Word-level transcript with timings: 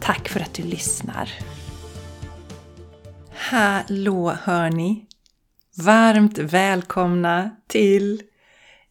Tack 0.00 0.28
för 0.28 0.40
att 0.40 0.54
du 0.54 0.62
lyssnar! 0.62 1.30
Hallå 3.34 4.30
hörni! 4.42 5.06
Varmt 5.76 6.38
välkomna 6.38 7.50
till 7.66 8.22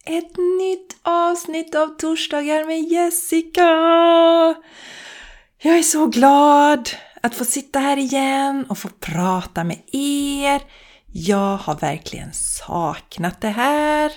ett 0.04 0.36
nytt 0.36 0.96
avsnitt 1.02 1.74
av 1.74 1.86
Torsdagar 1.86 2.64
med 2.64 2.80
Jessica! 2.80 3.62
Jag 5.58 5.78
är 5.78 5.82
så 5.82 6.06
glad 6.06 6.90
att 7.22 7.34
få 7.34 7.44
sitta 7.44 7.78
här 7.78 7.96
igen 7.96 8.66
och 8.68 8.78
få 8.78 8.88
prata 9.00 9.64
med 9.64 9.78
er. 9.92 10.62
Jag 11.12 11.56
har 11.56 11.74
verkligen 11.74 12.32
saknat 12.32 13.40
det 13.40 13.48
här. 13.48 14.12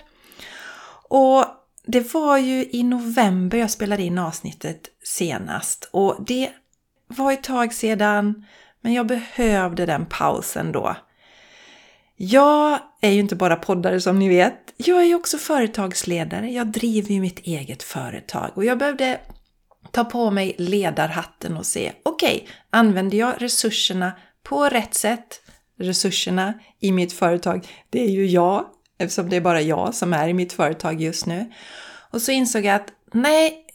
Och 1.10 1.46
det 1.86 2.14
var 2.14 2.38
ju 2.38 2.70
i 2.72 2.84
november 2.84 3.58
jag 3.58 3.72
spelade 3.72 4.04
in 4.04 4.18
avsnittet 4.18 4.90
senast 5.04 5.90
och 5.92 6.18
det 6.28 6.50
var 7.08 7.32
ett 7.32 7.44
tag 7.44 7.74
sedan, 7.74 8.46
men 8.82 8.94
jag 8.94 9.08
behövde 9.08 9.86
den 9.86 10.06
pausen 10.06 10.72
då. 10.72 10.96
Jag 12.16 12.80
är 13.02 13.12
ju 13.12 13.20
inte 13.20 13.36
bara 13.36 13.56
poddare 13.56 14.02
som 14.02 14.20
ni 14.20 14.30
vet. 14.30 14.74
Jag 14.78 15.02
är 15.02 15.06
ju 15.06 15.16
också 15.16 15.38
företagsledare. 15.38 16.52
Jag 16.52 16.68
driver 16.68 17.12
ju 17.12 17.22
mitt 17.22 17.40
eget 17.40 17.84
företag 17.84 18.52
och 18.56 18.66
jag 18.66 18.78
behövde 18.78 19.20
ta 19.92 20.04
på 20.04 20.32
mig 20.32 20.56
ledarhatten 20.58 21.58
och 21.58 21.66
se, 21.66 21.92
okej, 22.04 22.36
okay, 22.36 22.48
använder 22.70 23.18
jag 23.18 23.34
resurserna 23.38 24.12
på 24.44 24.70
rätt 24.70 24.94
sätt? 24.94 25.42
Resurserna 25.80 26.54
i 26.80 26.92
mitt 26.92 27.14
företag, 27.14 27.68
det 27.90 28.04
är 28.04 28.10
ju 28.10 28.26
jag, 28.26 28.66
eftersom 28.98 29.30
det 29.30 29.36
är 29.36 29.42
bara 29.42 29.62
jag 29.62 29.96
som 29.96 30.14
är 30.14 30.28
i 30.28 30.34
mitt 30.34 30.54
företag 30.54 31.02
just 31.02 31.26
nu. 31.26 31.52
Och 32.12 32.22
så 32.22 32.32
insåg 32.32 32.66
jag 32.66 32.76
att 32.76 32.88
nej, 33.14 33.66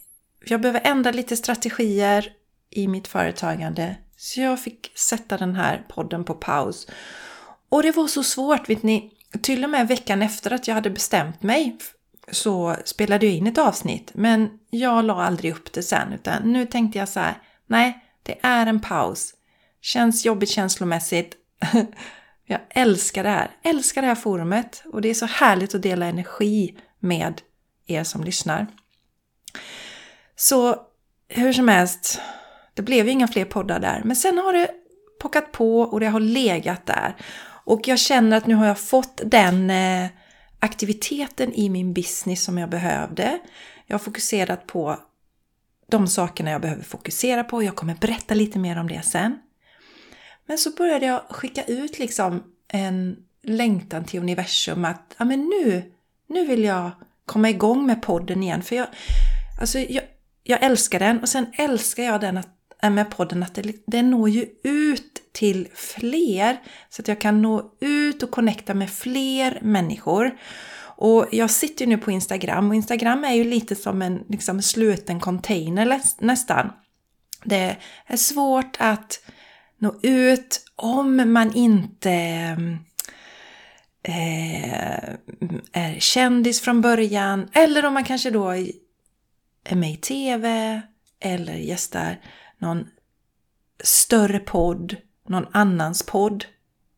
jag 0.45 0.61
behöver 0.61 0.81
ändra 0.83 1.11
lite 1.11 1.37
strategier 1.37 2.33
i 2.71 2.87
mitt 2.87 3.07
företagande. 3.07 3.95
Så 4.17 4.41
jag 4.41 4.59
fick 4.59 4.97
sätta 4.97 5.37
den 5.37 5.55
här 5.55 5.85
podden 5.89 6.23
på 6.23 6.33
paus. 6.33 6.87
Och 7.69 7.83
det 7.83 7.91
var 7.91 8.07
så 8.07 8.23
svårt, 8.23 8.69
vet 8.69 8.83
ni. 8.83 9.11
Till 9.41 9.63
och 9.63 9.69
med 9.69 9.87
veckan 9.87 10.21
efter 10.21 10.53
att 10.53 10.67
jag 10.67 10.75
hade 10.75 10.89
bestämt 10.89 11.43
mig 11.43 11.77
så 12.31 12.75
spelade 12.85 13.25
jag 13.25 13.35
in 13.35 13.47
ett 13.47 13.57
avsnitt. 13.57 14.11
Men 14.13 14.49
jag 14.69 15.05
la 15.05 15.23
aldrig 15.23 15.51
upp 15.51 15.73
det 15.73 15.83
sen 15.83 16.13
utan 16.13 16.51
nu 16.51 16.65
tänkte 16.65 16.99
jag 16.99 17.09
så 17.09 17.19
här. 17.19 17.41
Nej, 17.67 18.05
det 18.23 18.39
är 18.41 18.65
en 18.65 18.79
paus. 18.79 19.33
Känns 19.81 20.25
jobbigt 20.25 20.49
känslomässigt. 20.49 21.35
jag 22.45 22.59
älskar 22.69 23.23
det 23.23 23.29
här. 23.29 23.51
Älskar 23.63 24.01
det 24.01 24.07
här 24.07 24.15
forumet. 24.15 24.83
Och 24.85 25.01
det 25.01 25.09
är 25.09 25.13
så 25.13 25.25
härligt 25.25 25.75
att 25.75 25.81
dela 25.81 26.05
energi 26.05 26.77
med 26.99 27.41
er 27.87 28.03
som 28.03 28.23
lyssnar. 28.23 28.67
Så 30.35 30.75
hur 31.27 31.53
som 31.53 31.67
helst, 31.67 32.21
det 32.79 32.83
blev 32.83 33.05
ju 33.05 33.11
inga 33.11 33.27
fler 33.27 33.45
poddar 33.45 33.79
där. 33.79 34.01
Men 34.05 34.15
sen 34.15 34.37
har 34.37 34.53
det 34.53 34.71
pockat 35.19 35.51
på 35.51 35.81
och 35.81 35.99
det 35.99 36.05
har 36.05 36.19
legat 36.19 36.85
där. 36.85 37.15
Och 37.65 37.87
jag 37.87 37.99
känner 37.99 38.37
att 38.37 38.47
nu 38.47 38.55
har 38.55 38.65
jag 38.65 38.79
fått 38.79 39.21
den 39.25 39.69
eh, 39.69 40.09
aktiviteten 40.59 41.53
i 41.53 41.69
min 41.69 41.93
business 41.93 42.43
som 42.43 42.57
jag 42.57 42.69
behövde. 42.69 43.39
Jag 43.85 43.93
har 43.93 43.99
fokuserat 43.99 44.67
på 44.67 44.99
de 45.87 46.07
sakerna 46.07 46.51
jag 46.51 46.61
behöver 46.61 46.83
fokusera 46.83 47.43
på. 47.43 47.63
Jag 47.63 47.75
kommer 47.75 47.95
berätta 47.95 48.33
lite 48.33 48.59
mer 48.59 48.79
om 48.79 48.87
det 48.87 49.01
sen. 49.01 49.39
Men 50.45 50.57
så 50.57 50.71
började 50.71 51.05
jag 51.05 51.21
skicka 51.29 51.63
ut 51.63 51.99
liksom 51.99 52.43
en 52.67 53.17
längtan 53.43 54.05
till 54.05 54.19
universum 54.19 54.85
att 54.85 55.15
ja, 55.17 55.25
men 55.25 55.39
nu, 55.39 55.91
nu 56.27 56.45
vill 56.45 56.63
jag 56.63 56.91
komma 57.25 57.49
igång 57.49 57.85
med 57.85 58.01
podden 58.01 58.43
igen. 58.43 58.61
För 58.61 58.75
jag, 58.75 58.87
alltså 59.61 59.79
jag, 59.79 60.03
jag 60.43 60.63
älskar 60.63 60.99
den 60.99 61.19
och 61.19 61.29
sen 61.29 61.45
älskar 61.57 62.03
jag 62.03 62.21
den 62.21 62.37
att 62.37 62.58
med 62.81 63.09
podden 63.09 63.43
att 63.43 63.55
det, 63.55 63.73
det 63.87 64.01
når 64.01 64.29
ju 64.29 64.45
ut 64.63 65.21
till 65.31 65.67
fler 65.73 66.57
så 66.89 67.01
att 67.01 67.07
jag 67.07 67.21
kan 67.21 67.41
nå 67.41 67.71
ut 67.79 68.23
och 68.23 68.31
connecta 68.31 68.73
med 68.73 68.89
fler 68.89 69.59
människor. 69.61 70.37
Och 70.81 71.27
jag 71.31 71.51
sitter 71.51 71.85
ju 71.85 71.89
nu 71.89 71.97
på 71.97 72.11
Instagram 72.11 72.69
och 72.69 72.75
Instagram 72.75 73.23
är 73.23 73.33
ju 73.33 73.43
lite 73.43 73.75
som 73.75 74.01
en 74.01 74.23
liksom, 74.29 74.61
sluten 74.61 75.19
container 75.19 76.01
nästan. 76.19 76.71
Det 77.43 77.77
är 78.05 78.17
svårt 78.17 78.77
att 78.79 79.19
nå 79.77 79.99
ut 80.01 80.61
om 80.75 81.33
man 81.33 81.55
inte 81.55 82.11
eh, 84.03 85.09
är 85.71 85.99
kändis 85.99 86.61
från 86.61 86.81
början 86.81 87.49
eller 87.53 87.85
om 87.85 87.93
man 87.93 88.03
kanske 88.03 88.29
då 88.29 88.49
är 89.63 89.75
med 89.75 89.91
i 89.91 89.97
TV 89.97 90.81
eller 91.19 91.55
gästar 91.55 92.19
någon 92.59 92.87
större 93.83 94.39
podd, 94.39 94.95
någon 95.27 95.47
annans 95.51 96.03
podd. 96.03 96.45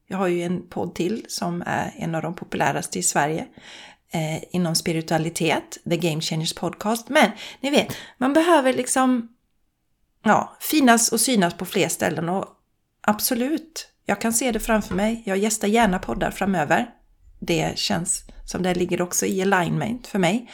Jag 0.08 0.18
har 0.18 0.28
ju 0.28 0.44
en 0.44 0.68
podd 0.70 0.96
till 0.96 1.26
som 1.30 1.64
är 1.66 1.94
en 1.98 2.16
av 2.16 2.22
de 2.22 2.36
populäraste 2.36 3.00
i 3.00 3.04
Sverige 3.04 3.48
eh, 4.12 4.44
inom 4.52 4.76
spiritualitet, 4.76 5.78
The 5.90 5.98
Game 5.98 6.22
Changers 6.22 6.54
Podcast. 6.54 7.10
Men 7.10 7.32
ni 7.60 7.70
vet, 7.70 7.96
man 8.18 8.34
behöver 8.34 8.74
liksom 8.74 9.36
ja, 10.24 10.58
finnas 10.60 11.12
och 11.12 11.20
synas 11.20 11.54
på 11.54 11.66
fler 11.66 11.88
ställen 11.88 12.30
och 12.30 12.46
absolut, 13.02 13.88
jag 14.06 14.22
kan 14.22 14.34
se 14.34 14.52
det 14.52 14.60
framför 14.60 14.96
mig. 14.96 15.24
Jag 15.26 15.38
gästar 15.38 15.68
gärna 15.68 16.00
poddar 16.00 16.32
framöver. 16.32 16.90
Det 17.40 17.78
känns 17.78 18.24
som 18.46 18.64
det 18.64 18.74
ligger 18.74 19.02
också 19.02 19.26
i 19.26 19.42
alignment 19.42 20.08
för 20.08 20.20
mig. 20.20 20.52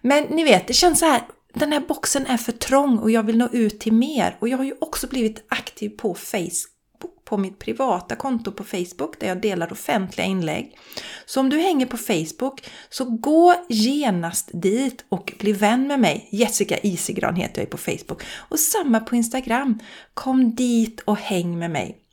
Men 0.00 0.24
ni 0.24 0.44
vet, 0.44 0.66
det 0.66 0.74
känns 0.74 0.98
så 0.98 1.06
här, 1.06 1.22
den 1.54 1.72
här 1.72 1.80
boxen 1.80 2.26
är 2.26 2.36
för 2.36 2.52
trång 2.52 2.98
och 2.98 3.10
jag 3.10 3.22
vill 3.22 3.38
nå 3.38 3.48
ut 3.52 3.80
till 3.80 3.92
mer. 3.92 4.36
Och 4.40 4.48
jag 4.48 4.56
har 4.56 4.64
ju 4.64 4.74
också 4.80 5.06
blivit 5.06 5.44
aktiv 5.48 5.88
på 5.88 6.14
Facebook, 6.14 7.24
på 7.24 7.36
mitt 7.36 7.58
privata 7.58 8.16
konto 8.16 8.52
på 8.52 8.64
Facebook 8.64 9.20
där 9.20 9.28
jag 9.28 9.40
delar 9.40 9.72
offentliga 9.72 10.26
inlägg. 10.26 10.78
Så 11.26 11.40
om 11.40 11.50
du 11.50 11.58
hänger 11.58 11.86
på 11.86 11.96
Facebook 11.96 12.70
så 12.88 13.04
gå 13.04 13.54
genast 13.68 14.50
dit 14.52 15.04
och 15.08 15.32
bli 15.38 15.52
vän 15.52 15.86
med 15.86 16.00
mig. 16.00 16.28
Jessica 16.30 16.78
Isigran 16.78 17.36
heter 17.36 17.62
jag 17.62 17.70
på 17.70 17.78
Facebook. 17.78 18.22
Och 18.36 18.60
samma 18.60 19.00
på 19.00 19.16
Instagram. 19.16 19.78
Kom 20.14 20.54
dit 20.54 21.00
och 21.00 21.16
häng 21.16 21.58
med 21.58 21.70
mig. 21.70 22.03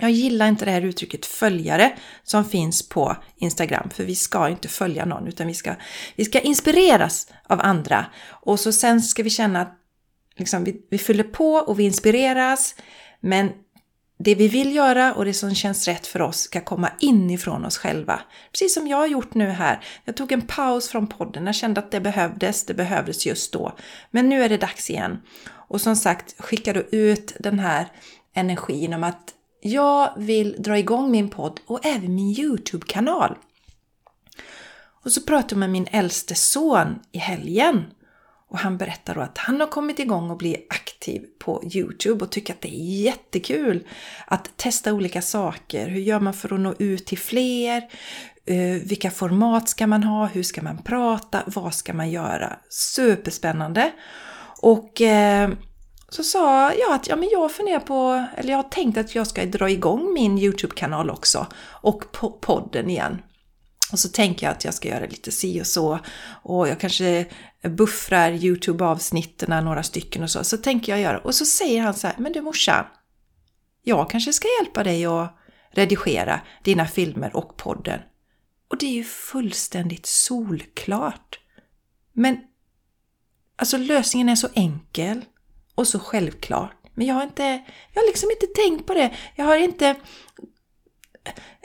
Jag 0.00 0.10
gillar 0.10 0.48
inte 0.48 0.64
det 0.64 0.70
här 0.70 0.82
uttrycket 0.82 1.26
följare 1.26 1.96
som 2.22 2.44
finns 2.44 2.88
på 2.88 3.16
Instagram, 3.36 3.90
för 3.90 4.04
vi 4.04 4.14
ska 4.14 4.48
inte 4.48 4.68
följa 4.68 5.04
någon 5.04 5.26
utan 5.26 5.46
vi 5.46 5.54
ska, 5.54 5.74
vi 6.16 6.24
ska 6.24 6.40
inspireras 6.40 7.28
av 7.48 7.60
andra. 7.60 8.06
Och 8.28 8.60
så 8.60 8.72
sen 8.72 9.02
ska 9.02 9.22
vi 9.22 9.30
känna 9.30 9.60
att 9.60 9.74
liksom, 10.36 10.64
vi, 10.64 10.86
vi 10.90 10.98
fyller 10.98 11.24
på 11.24 11.52
och 11.54 11.80
vi 11.80 11.84
inspireras, 11.84 12.74
men 13.20 13.52
det 14.18 14.34
vi 14.34 14.48
vill 14.48 14.74
göra 14.74 15.14
och 15.14 15.24
det 15.24 15.34
som 15.34 15.54
känns 15.54 15.88
rätt 15.88 16.06
för 16.06 16.22
oss 16.22 16.40
ska 16.40 16.60
komma 16.60 16.90
inifrån 17.00 17.64
oss 17.64 17.78
själva. 17.78 18.20
Precis 18.52 18.74
som 18.74 18.86
jag 18.86 18.96
har 18.96 19.06
gjort 19.06 19.34
nu 19.34 19.48
här. 19.48 19.84
Jag 20.04 20.16
tog 20.16 20.32
en 20.32 20.42
paus 20.42 20.88
från 20.88 21.06
podden, 21.06 21.46
jag 21.46 21.54
kände 21.54 21.80
att 21.80 21.90
det 21.90 22.00
behövdes, 22.00 22.66
det 22.66 22.74
behövdes 22.74 23.26
just 23.26 23.52
då. 23.52 23.76
Men 24.10 24.28
nu 24.28 24.42
är 24.42 24.48
det 24.48 24.56
dags 24.56 24.90
igen. 24.90 25.18
Och 25.48 25.80
som 25.80 25.96
sagt, 25.96 26.34
skicka 26.38 26.72
då 26.72 26.80
ut 26.80 27.36
den 27.40 27.58
här 27.58 27.86
energin 28.34 28.94
om 28.94 29.04
att 29.04 29.35
jag 29.66 30.12
vill 30.16 30.62
dra 30.62 30.78
igång 30.78 31.10
min 31.10 31.28
podd 31.28 31.60
och 31.66 31.86
även 31.86 32.14
min 32.14 32.40
Youtube-kanal. 32.40 33.34
Och 35.04 35.12
så 35.12 35.20
pratade 35.22 35.54
jag 35.54 35.58
med 35.58 35.70
min 35.70 35.86
äldste 35.90 36.34
son 36.34 36.98
i 37.12 37.18
helgen 37.18 37.84
och 38.48 38.58
han 38.58 38.76
berättar 38.76 39.14
då 39.14 39.20
att 39.20 39.38
han 39.38 39.60
har 39.60 39.66
kommit 39.66 39.98
igång 39.98 40.30
och 40.30 40.36
blir 40.36 40.56
aktiv 40.68 41.24
på 41.38 41.62
Youtube 41.74 42.24
och 42.24 42.30
tycker 42.30 42.52
att 42.52 42.60
det 42.60 42.74
är 42.74 43.02
jättekul 43.02 43.86
att 44.26 44.56
testa 44.56 44.92
olika 44.92 45.22
saker. 45.22 45.88
Hur 45.88 46.00
gör 46.00 46.20
man 46.20 46.34
för 46.34 46.54
att 46.54 46.60
nå 46.60 46.74
ut 46.78 47.06
till 47.06 47.18
fler? 47.18 47.82
Eh, 48.44 48.82
vilka 48.82 49.10
format 49.10 49.68
ska 49.68 49.86
man 49.86 50.02
ha? 50.02 50.26
Hur 50.26 50.42
ska 50.42 50.62
man 50.62 50.82
prata? 50.82 51.42
Vad 51.46 51.74
ska 51.74 51.94
man 51.94 52.10
göra? 52.10 52.56
Superspännande! 52.68 53.92
Och 54.60 55.00
eh, 55.00 55.50
så 56.08 56.22
sa 56.22 56.72
jag 56.72 56.92
att 56.92 57.08
ja, 57.08 57.16
men 57.16 57.28
jag 57.32 57.52
funderar 57.52 57.80
på, 57.80 58.26
eller 58.36 58.50
jag 58.50 58.58
har 58.58 58.70
tänkt 58.70 58.98
att 58.98 59.14
jag 59.14 59.26
ska 59.26 59.44
dra 59.44 59.70
igång 59.70 60.12
min 60.14 60.38
Youtube-kanal 60.38 61.10
också 61.10 61.46
och 61.64 62.04
podden 62.40 62.90
igen. 62.90 63.22
Och 63.92 63.98
så 63.98 64.08
tänker 64.08 64.46
jag 64.46 64.52
att 64.52 64.64
jag 64.64 64.74
ska 64.74 64.88
göra 64.88 65.06
lite 65.06 65.32
si 65.32 65.60
och 65.62 65.66
så. 65.66 65.98
Och 66.42 66.68
jag 66.68 66.80
kanske 66.80 67.26
buffrar 67.62 68.32
YouTube-avsnitten, 68.32 69.64
några 69.64 69.82
stycken 69.82 70.22
och 70.22 70.30
så. 70.30 70.44
Så 70.44 70.56
tänker 70.56 70.92
jag 70.92 71.00
göra. 71.00 71.18
Och 71.18 71.34
så 71.34 71.44
säger 71.44 71.82
han 71.82 71.94
så 71.94 72.06
här, 72.06 72.16
men 72.18 72.32
du 72.32 72.40
morsan, 72.40 72.84
jag 73.82 74.10
kanske 74.10 74.32
ska 74.32 74.48
hjälpa 74.60 74.84
dig 74.84 75.06
att 75.06 75.36
redigera 75.70 76.40
dina 76.64 76.86
filmer 76.86 77.36
och 77.36 77.56
podden. 77.56 78.00
Och 78.68 78.78
det 78.78 78.86
är 78.86 78.92
ju 78.92 79.04
fullständigt 79.04 80.06
solklart. 80.06 81.40
Men 82.12 82.38
alltså 83.56 83.76
lösningen 83.76 84.28
är 84.28 84.36
så 84.36 84.48
enkel 84.54 85.24
och 85.76 85.88
så 85.88 85.98
självklart. 85.98 86.72
Men 86.94 87.06
jag 87.06 87.14
har 87.14 87.22
inte, 87.22 87.42
jag 87.92 88.02
har 88.02 88.06
liksom 88.06 88.30
inte 88.30 88.46
tänkt 88.46 88.86
på 88.86 88.94
det. 88.94 89.14
Jag 89.34 89.44
har 89.44 89.56
inte 89.56 89.94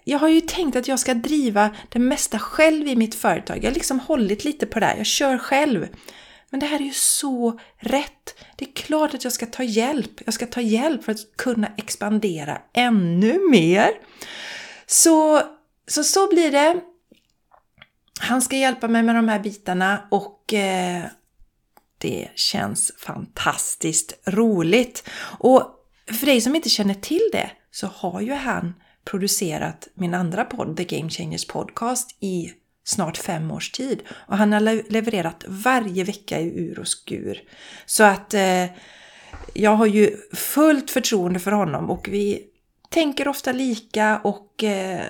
jag 0.04 0.20
har 0.20 0.28
ju 0.28 0.42
tänkt 0.42 0.76
att 0.76 0.88
jag 0.88 1.00
ska 1.00 1.14
driva 1.14 1.76
det 1.90 2.00
mesta 2.00 2.40
själv 2.40 2.88
i 2.88 2.96
mitt 2.96 3.16
företag. 3.16 3.58
Jag 3.58 3.70
har 3.70 3.74
liksom 3.74 4.00
hållit 4.00 4.46
lite 4.46 4.66
på 4.66 4.80
det 4.80 4.86
här. 4.86 4.98
Jag 4.98 5.06
kör 5.06 5.38
själv. 5.38 5.88
Men 6.50 6.60
det 6.60 6.66
här 6.66 6.80
är 6.80 6.84
ju 6.84 6.94
så 6.94 7.60
rätt. 7.78 8.36
Det 8.56 8.66
är 8.66 8.74
klart 8.74 9.14
att 9.14 9.24
jag 9.24 9.34
ska 9.34 9.46
ta 9.46 9.64
hjälp. 9.64 10.22
Jag 10.26 10.34
ska 10.34 10.46
ta 10.46 10.62
hjälp 10.62 11.04
för 11.04 11.12
att 11.12 11.38
kunna 11.38 11.68
expandera 11.78 12.62
ännu 12.74 13.50
mer. 13.50 13.90
Så 14.86 15.42
så, 15.88 16.04
så 16.04 16.28
blir 16.28 16.52
det. 16.52 16.82
Han 18.20 18.42
ska 18.42 18.56
hjälpa 18.56 18.88
mig 18.88 19.04
med 19.04 19.16
de 19.16 19.30
här 19.30 19.40
bitarna 19.40 20.08
och 20.12 20.54
eh, 20.54 21.04
det 22.02 22.28
känns 22.36 22.92
fantastiskt 22.98 24.14
roligt. 24.26 25.10
Och 25.40 25.76
för 26.20 26.26
dig 26.26 26.42
som 26.42 26.56
inte 26.56 26.70
känner 26.70 26.94
till 26.94 27.30
det 27.32 27.52
så 27.72 27.88
har 27.88 28.22
ju 28.22 28.34
han 28.34 28.74
producerat 29.06 29.88
min 29.94 30.14
andra 30.14 30.46
podd, 30.46 30.78
The 30.78 30.84
Game 30.84 31.10
Changers 31.10 31.48
Podcast, 31.48 32.18
i 32.20 32.54
snart 32.84 33.18
fem 33.18 33.52
års 33.52 33.72
tid. 33.72 34.04
Och 34.10 34.38
han 34.38 34.54
har 34.54 34.92
levererat 34.92 35.46
varje 35.48 36.04
vecka 36.04 36.40
i 36.40 36.60
ur 36.60 36.80
och 36.80 36.88
skur. 36.88 37.42
Så 37.86 38.04
att 38.04 38.34
eh, 38.34 38.66
jag 39.54 39.76
har 39.76 39.86
ju 39.86 40.18
fullt 40.34 40.92
förtroende 40.92 41.40
för 41.40 41.52
honom 41.52 41.90
och 41.90 42.08
vi 42.12 42.44
tänker 42.90 43.28
ofta 43.28 43.52
lika 43.52 44.18
och 44.24 44.64
eh, 44.64 45.06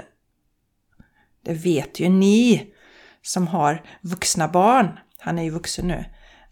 det 1.46 1.54
vet 1.54 2.00
ju 2.00 2.10
ni 2.10 2.74
som 3.22 3.48
har 3.48 3.84
vuxna 4.02 4.48
barn, 4.48 5.00
han 5.18 5.40
är 5.40 5.44
ju 5.44 5.50
vuxen 5.50 5.88
nu, 5.88 6.06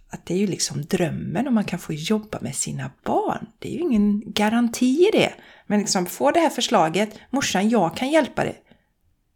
att 0.09 0.25
det 0.25 0.33
är 0.33 0.37
ju 0.37 0.47
liksom 0.47 0.81
drömmen 0.81 1.47
om 1.47 1.55
man 1.55 1.63
kan 1.63 1.79
få 1.79 1.93
jobba 1.93 2.37
med 2.41 2.55
sina 2.55 2.91
barn. 3.03 3.47
Det 3.59 3.69
är 3.69 3.73
ju 3.73 3.79
ingen 3.79 4.21
garanti 4.25 5.07
i 5.07 5.09
det. 5.13 5.33
Men 5.67 5.79
liksom 5.79 6.05
få 6.05 6.31
det 6.31 6.39
här 6.39 6.49
förslaget, 6.49 7.09
morsan 7.29 7.69
jag 7.69 7.97
kan 7.97 8.09
hjälpa 8.09 8.43
dig. 8.43 8.63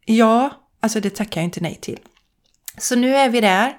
Ja, 0.06 0.50
alltså 0.80 1.00
det 1.00 1.16
tackar 1.16 1.42
jag 1.42 1.46
inte 1.46 1.62
nej 1.62 1.78
till. 1.82 2.00
Så 2.78 2.96
nu 2.96 3.16
är 3.16 3.30
vi 3.30 3.42
där. 3.42 3.78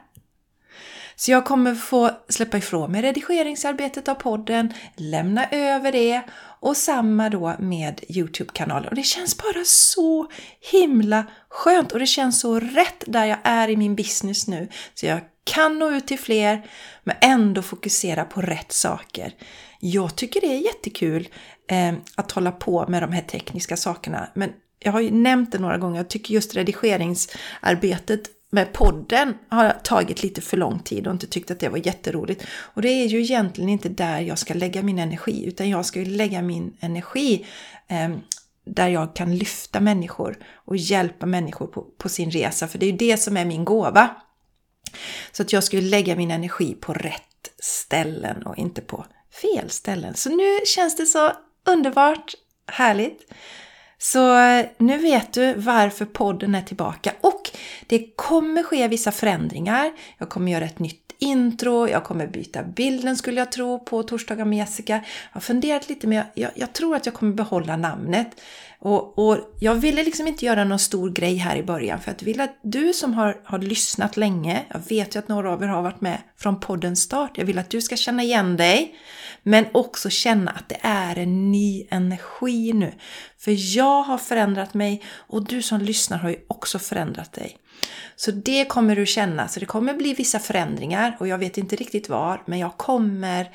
Så 1.16 1.30
jag 1.30 1.44
kommer 1.44 1.74
få 1.74 2.10
släppa 2.28 2.58
ifrån 2.58 2.92
mig 2.92 3.02
redigeringsarbetet 3.02 4.08
av 4.08 4.14
podden, 4.14 4.72
lämna 4.96 5.46
över 5.50 5.92
det 5.92 6.22
och 6.60 6.76
samma 6.76 7.30
då 7.30 7.56
med 7.58 8.00
Youtube-kanalen. 8.08 8.88
Och 8.88 8.94
det 8.94 9.02
känns 9.02 9.38
bara 9.38 9.64
så 9.64 10.30
himla 10.72 11.26
skönt 11.48 11.92
och 11.92 11.98
det 11.98 12.06
känns 12.06 12.40
så 12.40 12.60
rätt 12.60 13.04
där 13.06 13.24
jag 13.24 13.38
är 13.44 13.68
i 13.68 13.76
min 13.76 13.96
business 13.96 14.46
nu. 14.46 14.68
Så 14.94 15.06
jag 15.06 15.20
kan 15.44 15.78
nå 15.78 15.90
ut 15.90 16.06
till 16.06 16.18
fler 16.18 16.66
men 17.04 17.16
ändå 17.20 17.62
fokusera 17.62 18.24
på 18.24 18.40
rätt 18.40 18.72
saker. 18.72 19.34
Jag 19.80 20.16
tycker 20.16 20.40
det 20.40 20.46
är 20.46 20.60
jättekul 20.60 21.28
eh, 21.70 21.94
att 22.14 22.32
hålla 22.32 22.52
på 22.52 22.86
med 22.88 23.02
de 23.02 23.12
här 23.12 23.22
tekniska 23.22 23.76
sakerna 23.76 24.28
men 24.34 24.52
jag 24.78 24.92
har 24.92 25.00
ju 25.00 25.10
nämnt 25.10 25.52
det 25.52 25.58
några 25.58 25.78
gånger, 25.78 25.96
jag 25.96 26.08
tycker 26.08 26.34
just 26.34 26.56
redigeringsarbetet 26.56 28.30
med 28.54 28.72
podden 28.72 29.34
har 29.48 29.70
tagit 29.70 30.22
lite 30.22 30.40
för 30.40 30.56
lång 30.56 30.78
tid 30.78 31.06
och 31.06 31.12
inte 31.12 31.26
tyckt 31.26 31.50
att 31.50 31.60
det 31.60 31.68
var 31.68 31.86
jätteroligt. 31.86 32.44
Och 32.50 32.82
det 32.82 32.88
är 32.88 33.06
ju 33.06 33.20
egentligen 33.20 33.70
inte 33.70 33.88
där 33.88 34.20
jag 34.20 34.38
ska 34.38 34.54
lägga 34.54 34.82
min 34.82 34.98
energi, 34.98 35.44
utan 35.46 35.70
jag 35.70 35.86
ska 35.86 35.98
ju 35.98 36.04
lägga 36.04 36.42
min 36.42 36.76
energi 36.80 37.46
eh, 37.88 38.16
där 38.66 38.88
jag 38.88 39.16
kan 39.16 39.36
lyfta 39.36 39.80
människor 39.80 40.38
och 40.54 40.76
hjälpa 40.76 41.26
människor 41.26 41.66
på, 41.66 41.82
på, 41.82 42.08
sin 42.08 42.30
resa, 42.30 42.68
för 42.68 42.78
det 42.78 42.86
är 42.86 42.90
ju 42.90 42.96
det 42.96 43.16
som 43.16 43.36
är 43.36 43.44
min 43.44 43.64
gåva. 43.64 44.10
Så 45.32 45.42
att 45.42 45.52
jag 45.52 45.64
ska 45.64 45.76
ju 45.76 45.82
lägga 45.82 46.16
min 46.16 46.30
energi 46.30 46.74
på 46.74 46.92
rätt 46.92 47.22
ställen 47.58 48.42
och 48.42 48.58
inte 48.58 48.80
på 48.80 49.06
fel 49.42 49.70
ställen. 49.70 50.14
Så 50.14 50.30
nu 50.30 50.60
känns 50.66 50.96
det 50.96 51.06
så 51.06 51.32
underbart 51.66 52.34
härligt. 52.66 53.32
Så 53.98 54.36
nu 54.78 54.98
vet 54.98 55.32
du 55.32 55.54
varför 55.54 56.04
podden 56.04 56.54
är 56.54 56.62
tillbaka 56.62 57.12
och 57.20 57.50
det 57.86 58.16
kommer 58.16 58.62
ske 58.62 58.88
vissa 58.88 59.12
förändringar. 59.12 59.92
Jag 60.18 60.28
kommer 60.28 60.52
göra 60.52 60.64
ett 60.64 60.78
nytt 60.78 61.04
intro, 61.18 61.88
jag 61.88 62.04
kommer 62.04 62.26
byta 62.26 62.62
bilden 62.62 63.16
skulle 63.16 63.40
jag 63.40 63.52
tro 63.52 63.78
på 63.78 64.02
torsdagar 64.02 64.44
med 64.44 64.58
Jessica. 64.58 64.92
Jag 64.92 65.02
har 65.32 65.40
funderat 65.40 65.88
lite 65.88 66.06
men 66.06 66.24
jag, 66.34 66.50
jag 66.54 66.72
tror 66.72 66.96
att 66.96 67.06
jag 67.06 67.14
kommer 67.14 67.32
behålla 67.32 67.76
namnet. 67.76 68.40
Och, 68.78 69.18
och, 69.18 69.38
jag 69.60 69.74
ville 69.74 70.04
liksom 70.04 70.26
inte 70.26 70.44
göra 70.44 70.64
någon 70.64 70.78
stor 70.78 71.10
grej 71.10 71.36
här 71.36 71.56
i 71.56 71.62
början 71.62 72.00
för 72.00 72.10
att 72.10 72.22
jag 72.22 72.26
vill 72.26 72.40
att 72.40 72.58
du 72.62 72.92
som 72.92 73.14
har, 73.14 73.40
har 73.44 73.58
lyssnat 73.58 74.16
länge, 74.16 74.64
jag 74.68 74.80
vet 74.88 75.14
ju 75.14 75.18
att 75.18 75.28
några 75.28 75.52
av 75.52 75.62
er 75.62 75.66
har 75.66 75.82
varit 75.82 76.00
med 76.00 76.18
från 76.36 76.60
poddens 76.60 77.02
start, 77.02 77.38
jag 77.38 77.44
vill 77.44 77.58
att 77.58 77.70
du 77.70 77.80
ska 77.80 77.96
känna 77.96 78.22
igen 78.22 78.56
dig. 78.56 78.94
Men 79.42 79.66
också 79.72 80.10
känna 80.10 80.50
att 80.50 80.68
det 80.68 80.78
är 80.80 81.18
en 81.18 81.52
ny 81.52 81.86
energi 81.90 82.72
nu. 82.72 82.92
För 83.38 83.76
jag 83.76 84.02
har 84.02 84.18
förändrat 84.18 84.74
mig 84.74 85.02
och 85.14 85.44
du 85.48 85.62
som 85.62 85.80
lyssnar 85.80 86.18
har 86.18 86.28
ju 86.28 86.36
också 86.48 86.78
förändrat 86.78 87.32
dig. 87.32 87.56
Så 88.16 88.30
det 88.30 88.64
kommer 88.64 88.96
du 88.96 89.06
känna. 89.06 89.48
Så 89.48 89.60
det 89.60 89.66
kommer 89.66 89.94
bli 89.94 90.14
vissa 90.14 90.38
förändringar 90.38 91.16
och 91.20 91.28
jag 91.28 91.38
vet 91.38 91.58
inte 91.58 91.76
riktigt 91.76 92.08
var, 92.08 92.42
men 92.46 92.58
jag 92.58 92.76
kommer 92.76 93.50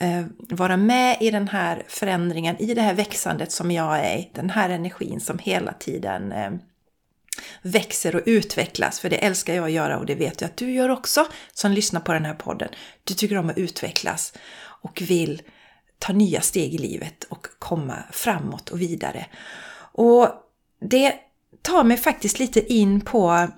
eh, 0.00 0.24
vara 0.36 0.76
med 0.76 1.16
i 1.20 1.30
den 1.30 1.48
här 1.48 1.82
förändringen, 1.88 2.56
i 2.58 2.74
det 2.74 2.82
här 2.82 2.94
växandet 2.94 3.52
som 3.52 3.70
jag 3.70 3.98
är 3.98 4.18
i. 4.18 4.30
Den 4.34 4.50
här 4.50 4.70
energin 4.70 5.20
som 5.20 5.38
hela 5.38 5.72
tiden 5.72 6.32
eh, 6.32 6.50
växer 7.62 8.16
och 8.16 8.22
utvecklas. 8.26 9.00
För 9.00 9.10
det 9.10 9.16
älskar 9.16 9.54
jag 9.54 9.64
att 9.64 9.72
göra 9.72 9.98
och 9.98 10.06
det 10.06 10.14
vet 10.14 10.40
jag 10.40 10.48
att 10.48 10.56
du 10.56 10.72
gör 10.72 10.88
också 10.88 11.26
som 11.52 11.72
lyssnar 11.72 12.00
på 12.00 12.12
den 12.12 12.24
här 12.24 12.34
podden. 12.34 12.68
Du 13.04 13.14
tycker 13.14 13.38
om 13.38 13.50
att 13.50 13.58
utvecklas 13.58 14.32
och 14.82 15.02
vill 15.08 15.42
ta 15.98 16.12
nya 16.12 16.40
steg 16.40 16.74
i 16.74 16.78
livet 16.78 17.24
och 17.24 17.46
komma 17.58 17.94
framåt 18.12 18.68
och 18.68 18.80
vidare. 18.80 19.26
Och 19.92 20.28
det 20.80 21.14
tar 21.64 21.84
mig 21.84 21.96
faktiskt 21.96 22.38
lite 22.38 22.72
in 22.72 23.00
på 23.00 23.48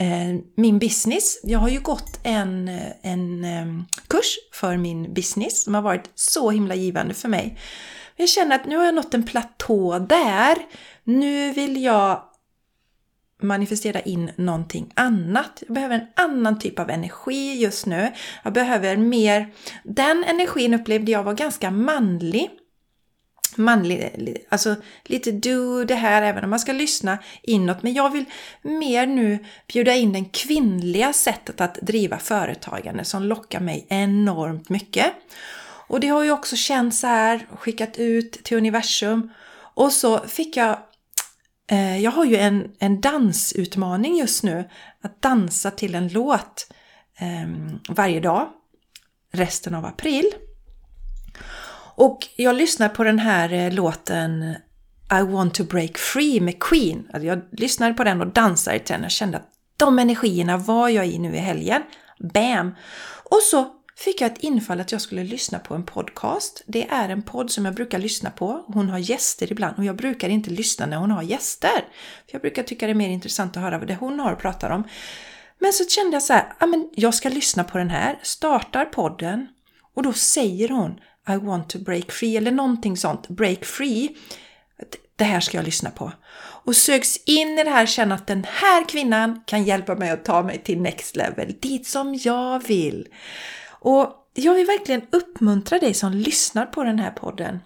eh, 0.00 0.40
min 0.56 0.78
business. 0.78 1.40
Jag 1.42 1.58
har 1.58 1.68
ju 1.68 1.80
gått 1.80 2.20
en, 2.22 2.68
en 3.02 3.44
eh, 3.44 3.84
kurs 4.08 4.36
för 4.52 4.76
min 4.76 5.14
business 5.14 5.64
som 5.64 5.74
har 5.74 5.82
varit 5.82 6.10
så 6.14 6.50
himla 6.50 6.74
givande 6.74 7.14
för 7.14 7.28
mig. 7.28 7.58
Jag 8.16 8.28
känner 8.28 8.56
att 8.56 8.66
nu 8.66 8.76
har 8.76 8.84
jag 8.84 8.94
nått 8.94 9.14
en 9.14 9.26
platå 9.26 9.98
där. 9.98 10.56
Nu 11.04 11.52
vill 11.52 11.82
jag 11.82 12.22
manifestera 13.42 14.00
in 14.00 14.30
någonting 14.36 14.92
annat. 14.94 15.62
Jag 15.66 15.74
behöver 15.74 15.94
en 15.94 16.06
annan 16.24 16.58
typ 16.58 16.78
av 16.78 16.90
energi 16.90 17.54
just 17.62 17.86
nu. 17.86 18.12
Jag 18.42 18.52
behöver 18.52 18.96
mer... 18.96 19.52
Den 19.84 20.24
energin 20.24 20.74
upplevde 20.74 21.12
jag 21.12 21.22
var 21.22 21.34
ganska 21.34 21.70
manlig. 21.70 22.50
Manlig, 23.56 24.46
alltså 24.48 24.76
lite 25.04 25.30
du 25.32 25.84
det 25.84 25.94
här 25.94 26.22
även 26.22 26.44
om 26.44 26.50
man 26.50 26.60
ska 26.60 26.72
lyssna 26.72 27.18
inåt. 27.42 27.82
Men 27.82 27.94
jag 27.94 28.10
vill 28.10 28.24
mer 28.62 29.06
nu 29.06 29.44
bjuda 29.72 29.94
in 29.94 30.12
det 30.12 30.24
kvinnliga 30.32 31.12
sättet 31.12 31.60
att 31.60 31.74
driva 31.74 32.18
företagande 32.18 33.04
som 33.04 33.22
lockar 33.22 33.60
mig 33.60 33.86
enormt 33.88 34.68
mycket. 34.68 35.06
Och 35.86 36.00
det 36.00 36.08
har 36.08 36.22
ju 36.22 36.30
också 36.30 36.56
känts 36.56 37.00
så 37.00 37.06
här, 37.06 37.46
skickat 37.58 37.98
ut 37.98 38.32
till 38.32 38.56
universum. 38.56 39.30
Och 39.74 39.92
så 39.92 40.18
fick 40.18 40.56
jag 40.56 40.78
Eh, 41.70 41.98
jag 41.98 42.10
har 42.10 42.24
ju 42.24 42.36
en, 42.36 42.72
en 42.78 43.00
dansutmaning 43.00 44.16
just 44.16 44.42
nu. 44.42 44.68
Att 45.02 45.22
dansa 45.22 45.70
till 45.70 45.94
en 45.94 46.08
låt 46.08 46.66
eh, 47.18 47.48
varje 47.88 48.20
dag 48.20 48.48
resten 49.32 49.74
av 49.74 49.84
april. 49.84 50.24
Och 51.96 52.28
jag 52.36 52.56
lyssnar 52.56 52.88
på 52.88 53.04
den 53.04 53.18
här 53.18 53.52
eh, 53.52 53.72
låten 53.72 54.56
I 55.20 55.22
want 55.22 55.54
to 55.54 55.64
break 55.64 55.98
free 55.98 56.40
med 56.40 56.62
Queen. 56.62 57.08
Alltså 57.12 57.26
jag 57.26 57.42
lyssnade 57.52 57.94
på 57.94 58.04
den 58.04 58.20
och 58.20 58.26
dansade 58.26 58.78
till 58.78 58.94
den 58.94 59.04
och 59.04 59.10
kände 59.10 59.36
att 59.36 59.48
de 59.76 59.98
energierna 59.98 60.56
var 60.56 60.88
jag 60.88 61.06
i 61.06 61.18
nu 61.18 61.34
i 61.34 61.38
helgen. 61.38 61.82
Bam! 62.34 62.74
Och 63.30 63.42
så 63.42 63.66
fick 63.96 64.20
jag 64.20 64.32
ett 64.32 64.38
infall 64.38 64.80
att 64.80 64.92
jag 64.92 65.00
skulle 65.00 65.24
lyssna 65.24 65.58
på 65.58 65.74
en 65.74 65.86
podcast. 65.86 66.62
Det 66.66 66.88
är 66.88 67.08
en 67.08 67.22
podd 67.22 67.50
som 67.50 67.64
jag 67.64 67.74
brukar 67.74 67.98
lyssna 67.98 68.30
på. 68.30 68.64
Hon 68.66 68.88
har 68.88 68.98
gäster 68.98 69.52
ibland 69.52 69.78
och 69.78 69.84
jag 69.84 69.96
brukar 69.96 70.28
inte 70.28 70.50
lyssna 70.50 70.86
när 70.86 70.96
hon 70.96 71.10
har 71.10 71.22
gäster. 71.22 71.84
För 72.26 72.32
Jag 72.32 72.40
brukar 72.40 72.62
tycka 72.62 72.86
det 72.86 72.92
är 72.92 72.94
mer 72.94 73.08
intressant 73.08 73.56
att 73.56 73.62
höra 73.62 73.78
vad 73.78 73.88
det 73.88 73.94
hon 73.94 74.20
har 74.20 74.32
att 74.32 74.38
prata 74.38 74.74
om. 74.74 74.84
Men 75.58 75.72
så 75.72 75.84
kände 75.84 76.16
jag 76.16 76.22
så 76.22 76.32
här, 76.32 76.52
ja 76.60 76.66
men 76.66 76.90
jag 76.94 77.14
ska 77.14 77.28
lyssna 77.28 77.64
på 77.64 77.78
den 77.78 77.90
här, 77.90 78.18
startar 78.22 78.84
podden 78.84 79.48
och 79.94 80.02
då 80.02 80.12
säger 80.12 80.68
hon 80.68 81.00
i 81.28 81.36
want 81.36 81.68
to 81.68 81.78
break 81.78 82.12
free 82.12 82.36
eller 82.36 82.50
någonting 82.50 82.96
sånt, 82.96 83.28
break 83.28 83.64
free. 83.64 84.16
det 85.16 85.24
här 85.24 85.40
ska 85.40 85.58
jag 85.58 85.64
lyssna 85.64 85.90
på. 85.90 86.12
Och 86.64 86.76
sögs 86.76 87.16
in 87.16 87.58
i 87.58 87.64
det 87.64 87.70
här, 87.70 87.86
känna 87.86 88.14
att 88.14 88.26
den 88.26 88.46
här 88.48 88.88
kvinnan 88.88 89.40
kan 89.46 89.64
hjälpa 89.64 89.94
mig 89.94 90.10
att 90.10 90.24
ta 90.24 90.42
mig 90.42 90.58
till 90.58 90.80
next 90.80 91.16
level, 91.16 91.54
dit 91.60 91.86
som 91.86 92.14
jag 92.14 92.66
vill. 92.66 93.08
Och 93.70 94.30
jag 94.34 94.54
vill 94.54 94.66
verkligen 94.66 95.02
uppmuntra 95.10 95.78
dig 95.78 95.94
som 95.94 96.12
lyssnar 96.12 96.66
på 96.66 96.84
den 96.84 96.98
här 96.98 97.10
podden. 97.10 97.60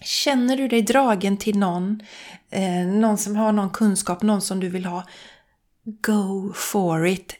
Känner 0.00 0.56
du 0.56 0.68
dig 0.68 0.82
dragen 0.82 1.36
till 1.36 1.58
någon, 1.58 2.02
eh, 2.50 2.86
någon 2.86 3.18
som 3.18 3.36
har 3.36 3.52
någon 3.52 3.70
kunskap, 3.70 4.22
någon 4.22 4.42
som 4.42 4.60
du 4.60 4.68
vill 4.68 4.84
ha, 4.84 5.04
go 5.84 6.52
for 6.52 7.06
it! 7.06 7.34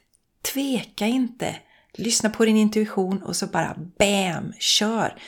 Tveka 0.53 1.07
inte! 1.07 1.57
Lyssna 1.99 2.31
på 2.31 2.45
din 2.45 2.57
intuition 2.57 3.23
och 3.23 3.37
så 3.37 3.47
bara 3.47 3.76
BAM! 3.99 4.52
Kör! 4.59 5.23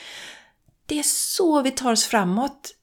Det 0.85 0.99
är 0.99 1.03
så 1.03 1.61
vi 1.61 1.71
tar 1.71 1.91
oss 1.91 2.05
framåt. 2.05 2.75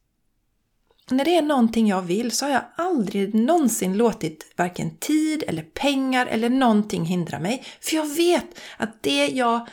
När 1.10 1.24
det 1.24 1.36
är 1.36 1.42
någonting 1.42 1.88
jag 1.88 2.02
vill 2.02 2.30
så 2.30 2.44
har 2.44 2.52
jag 2.52 2.62
aldrig 2.76 3.34
någonsin 3.34 3.96
låtit 3.96 4.54
varken 4.56 4.96
tid 4.96 5.44
eller 5.48 5.62
pengar 5.62 6.26
eller 6.26 6.48
någonting 6.48 7.04
hindra 7.04 7.38
mig. 7.38 7.64
För 7.80 7.96
jag 7.96 8.06
vet 8.06 8.46
att 8.76 9.02
det 9.02 9.26
jag 9.26 9.68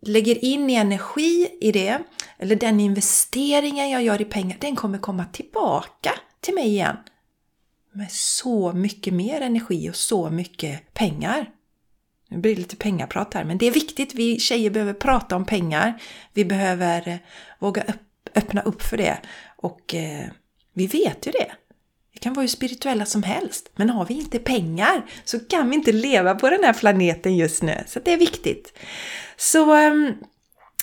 lägger 0.00 0.44
in 0.44 0.70
i 0.70 0.74
energi 0.74 1.48
i 1.60 1.72
det, 1.72 1.98
eller 2.38 2.56
den 2.56 2.80
investeringen 2.80 3.90
jag 3.90 4.02
gör 4.02 4.20
i 4.20 4.24
pengar, 4.24 4.56
den 4.60 4.76
kommer 4.76 4.98
komma 4.98 5.24
tillbaka 5.24 6.10
till 6.40 6.54
mig 6.54 6.66
igen. 6.66 6.96
Med 7.92 8.12
så 8.12 8.72
mycket 8.72 9.14
mer 9.14 9.40
energi 9.40 9.90
och 9.90 9.96
så 9.96 10.30
mycket 10.30 10.94
pengar. 10.94 11.50
Nu 12.30 12.38
blir 12.38 12.54
det 12.54 12.60
lite 12.60 12.76
pengaprat 12.76 13.34
här, 13.34 13.44
men 13.44 13.58
det 13.58 13.66
är 13.66 13.70
viktigt. 13.70 14.14
Vi 14.14 14.40
tjejer 14.40 14.70
behöver 14.70 14.92
prata 14.92 15.36
om 15.36 15.44
pengar. 15.44 16.02
Vi 16.32 16.44
behöver 16.44 17.08
eh, 17.08 17.16
våga 17.58 17.84
öppna 18.34 18.62
upp 18.62 18.82
för 18.82 18.96
det. 18.96 19.18
Och 19.56 19.94
eh, 19.94 20.26
vi 20.72 20.86
vet 20.86 21.26
ju 21.26 21.30
det. 21.30 21.52
Vi 22.12 22.18
kan 22.18 22.34
vara 22.34 22.42
hur 22.42 22.48
spirituella 22.48 23.06
som 23.06 23.22
helst, 23.22 23.70
men 23.76 23.90
har 23.90 24.04
vi 24.06 24.14
inte 24.14 24.38
pengar 24.38 25.10
så 25.24 25.40
kan 25.40 25.70
vi 25.70 25.76
inte 25.76 25.92
leva 25.92 26.34
på 26.34 26.50
den 26.50 26.64
här 26.64 26.72
planeten 26.72 27.36
just 27.36 27.62
nu. 27.62 27.84
Så 27.86 28.00
det 28.00 28.12
är 28.12 28.16
viktigt. 28.16 28.78
Så 29.36 29.74
eh, 29.74 29.92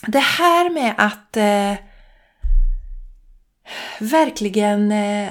det 0.08 0.20
här 0.20 0.70
med 0.70 0.96
att 0.98 1.38
eh, 1.38 1.74
verkligen 4.00 4.92
eh, 4.92 5.30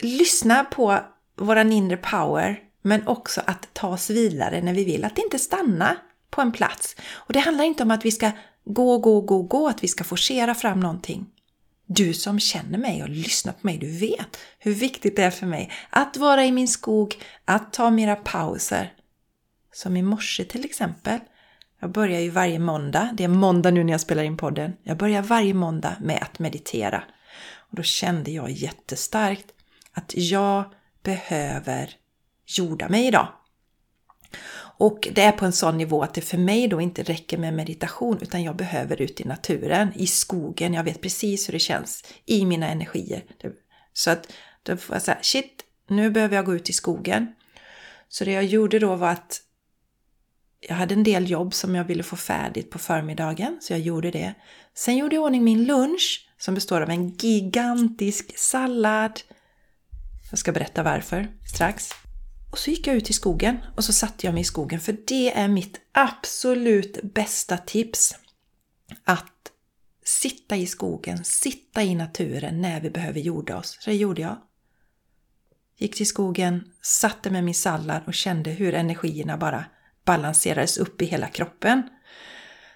lyssna 0.00 0.64
på 0.64 0.98
våran 1.36 1.72
inre 1.72 1.96
power 1.96 2.69
men 2.82 3.06
också 3.06 3.42
att 3.46 3.68
ta 3.74 3.88
oss 3.88 4.10
vidare 4.10 4.62
när 4.62 4.74
vi 4.74 4.84
vill. 4.84 5.04
Att 5.04 5.18
inte 5.18 5.38
stanna 5.38 5.96
på 6.30 6.40
en 6.40 6.52
plats. 6.52 6.96
Och 7.12 7.32
det 7.32 7.38
handlar 7.38 7.64
inte 7.64 7.82
om 7.82 7.90
att 7.90 8.04
vi 8.04 8.10
ska 8.10 8.30
gå, 8.64 8.98
gå, 8.98 9.20
gå, 9.20 9.42
gå, 9.42 9.68
att 9.68 9.84
vi 9.84 9.88
ska 9.88 10.04
forcera 10.04 10.54
fram 10.54 10.80
någonting. 10.80 11.26
Du 11.86 12.14
som 12.14 12.40
känner 12.40 12.78
mig 12.78 13.02
och 13.02 13.08
lyssnar 13.08 13.52
på 13.52 13.58
mig, 13.62 13.78
du 13.78 13.98
vet 13.98 14.38
hur 14.58 14.74
viktigt 14.74 15.16
det 15.16 15.22
är 15.22 15.30
för 15.30 15.46
mig 15.46 15.72
att 15.90 16.16
vara 16.16 16.44
i 16.44 16.52
min 16.52 16.68
skog, 16.68 17.14
att 17.44 17.72
ta 17.72 17.90
mina 17.90 18.16
pauser. 18.16 18.92
Som 19.72 19.96
i 19.96 20.02
morse 20.02 20.44
till 20.44 20.64
exempel. 20.64 21.18
Jag 21.80 21.92
börjar 21.92 22.20
ju 22.20 22.30
varje 22.30 22.58
måndag, 22.58 23.10
det 23.14 23.24
är 23.24 23.28
måndag 23.28 23.70
nu 23.70 23.84
när 23.84 23.92
jag 23.92 24.00
spelar 24.00 24.22
in 24.22 24.36
podden. 24.36 24.72
Jag 24.82 24.96
börjar 24.96 25.22
varje 25.22 25.54
måndag 25.54 25.96
med 26.00 26.18
att 26.22 26.38
meditera. 26.38 27.02
Och 27.56 27.76
då 27.76 27.82
kände 27.82 28.30
jag 28.30 28.50
jättestarkt 28.50 29.46
att 29.92 30.12
jag 30.16 30.64
behöver 31.02 31.99
jorda 32.58 32.88
mig 32.88 33.06
idag. 33.06 33.28
Och 34.80 35.08
det 35.12 35.22
är 35.22 35.32
på 35.32 35.44
en 35.44 35.52
sån 35.52 35.78
nivå 35.78 36.02
att 36.02 36.14
det 36.14 36.20
för 36.20 36.38
mig 36.38 36.68
då 36.68 36.80
inte 36.80 37.02
räcker 37.02 37.38
med 37.38 37.54
meditation 37.54 38.18
utan 38.20 38.42
jag 38.42 38.56
behöver 38.56 39.02
ut 39.02 39.20
i 39.20 39.24
naturen, 39.24 39.92
i 39.96 40.06
skogen. 40.06 40.74
Jag 40.74 40.84
vet 40.84 41.00
precis 41.00 41.48
hur 41.48 41.52
det 41.52 41.58
känns 41.58 42.04
i 42.26 42.44
mina 42.44 42.68
energier. 42.68 43.24
Så 43.92 44.10
att 44.10 44.32
då 44.62 44.76
får 44.76 44.94
jag 44.96 45.02
säga 45.02 45.18
shit, 45.22 45.64
nu 45.88 46.10
behöver 46.10 46.36
jag 46.36 46.44
gå 46.44 46.54
ut 46.54 46.70
i 46.70 46.72
skogen. 46.72 47.34
Så 48.08 48.24
det 48.24 48.32
jag 48.32 48.44
gjorde 48.44 48.78
då 48.78 48.96
var 48.96 49.10
att 49.10 49.40
jag 50.68 50.74
hade 50.74 50.94
en 50.94 51.04
del 51.04 51.30
jobb 51.30 51.54
som 51.54 51.74
jag 51.74 51.84
ville 51.84 52.02
få 52.02 52.16
färdigt 52.16 52.70
på 52.70 52.78
förmiddagen, 52.78 53.58
så 53.60 53.72
jag 53.72 53.80
gjorde 53.80 54.10
det. 54.10 54.34
Sen 54.74 54.96
gjorde 54.96 55.14
jag 55.14 55.24
ordning 55.24 55.44
min 55.44 55.64
lunch 55.64 56.28
som 56.38 56.54
består 56.54 56.80
av 56.80 56.90
en 56.90 57.08
gigantisk 57.08 58.38
sallad. 58.38 59.20
Jag 60.30 60.38
ska 60.38 60.52
berätta 60.52 60.82
varför 60.82 61.28
strax. 61.54 61.90
Och 62.50 62.58
så 62.58 62.70
gick 62.70 62.86
jag 62.86 62.96
ut 62.96 63.10
i 63.10 63.12
skogen 63.12 63.58
och 63.76 63.84
så 63.84 63.92
satte 63.92 64.26
jag 64.26 64.34
mig 64.34 64.40
i 64.40 64.44
skogen 64.44 64.80
för 64.80 64.96
det 65.06 65.32
är 65.38 65.48
mitt 65.48 65.80
absolut 65.92 67.02
bästa 67.02 67.56
tips. 67.56 68.16
Att 69.04 69.52
sitta 70.04 70.56
i 70.56 70.66
skogen, 70.66 71.24
sitta 71.24 71.82
i 71.82 71.94
naturen 71.94 72.60
när 72.60 72.80
vi 72.80 72.90
behöver 72.90 73.20
jorda 73.20 73.56
oss. 73.58 73.76
Så 73.80 73.90
det 73.90 73.96
gjorde 73.96 74.22
jag. 74.22 74.36
Gick 75.78 75.96
till 75.96 76.06
skogen, 76.06 76.72
satte 76.82 77.30
med 77.30 77.44
min 77.44 77.54
sallad 77.54 78.02
och 78.06 78.14
kände 78.14 78.50
hur 78.50 78.74
energierna 78.74 79.36
bara 79.36 79.64
balanserades 80.04 80.78
upp 80.78 81.02
i 81.02 81.04
hela 81.04 81.28
kroppen. 81.28 81.82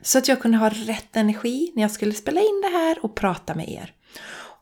Så 0.03 0.19
att 0.19 0.29
jag 0.29 0.43
kunde 0.43 0.59
ha 0.59 0.71
rätt 0.71 1.17
energi 1.17 1.73
när 1.75 1.83
jag 1.83 1.91
skulle 1.91 2.13
spela 2.13 2.41
in 2.41 2.63
det 2.63 2.79
här 2.79 3.05
och 3.05 3.15
prata 3.15 3.55
med 3.55 3.69
er. 3.69 3.95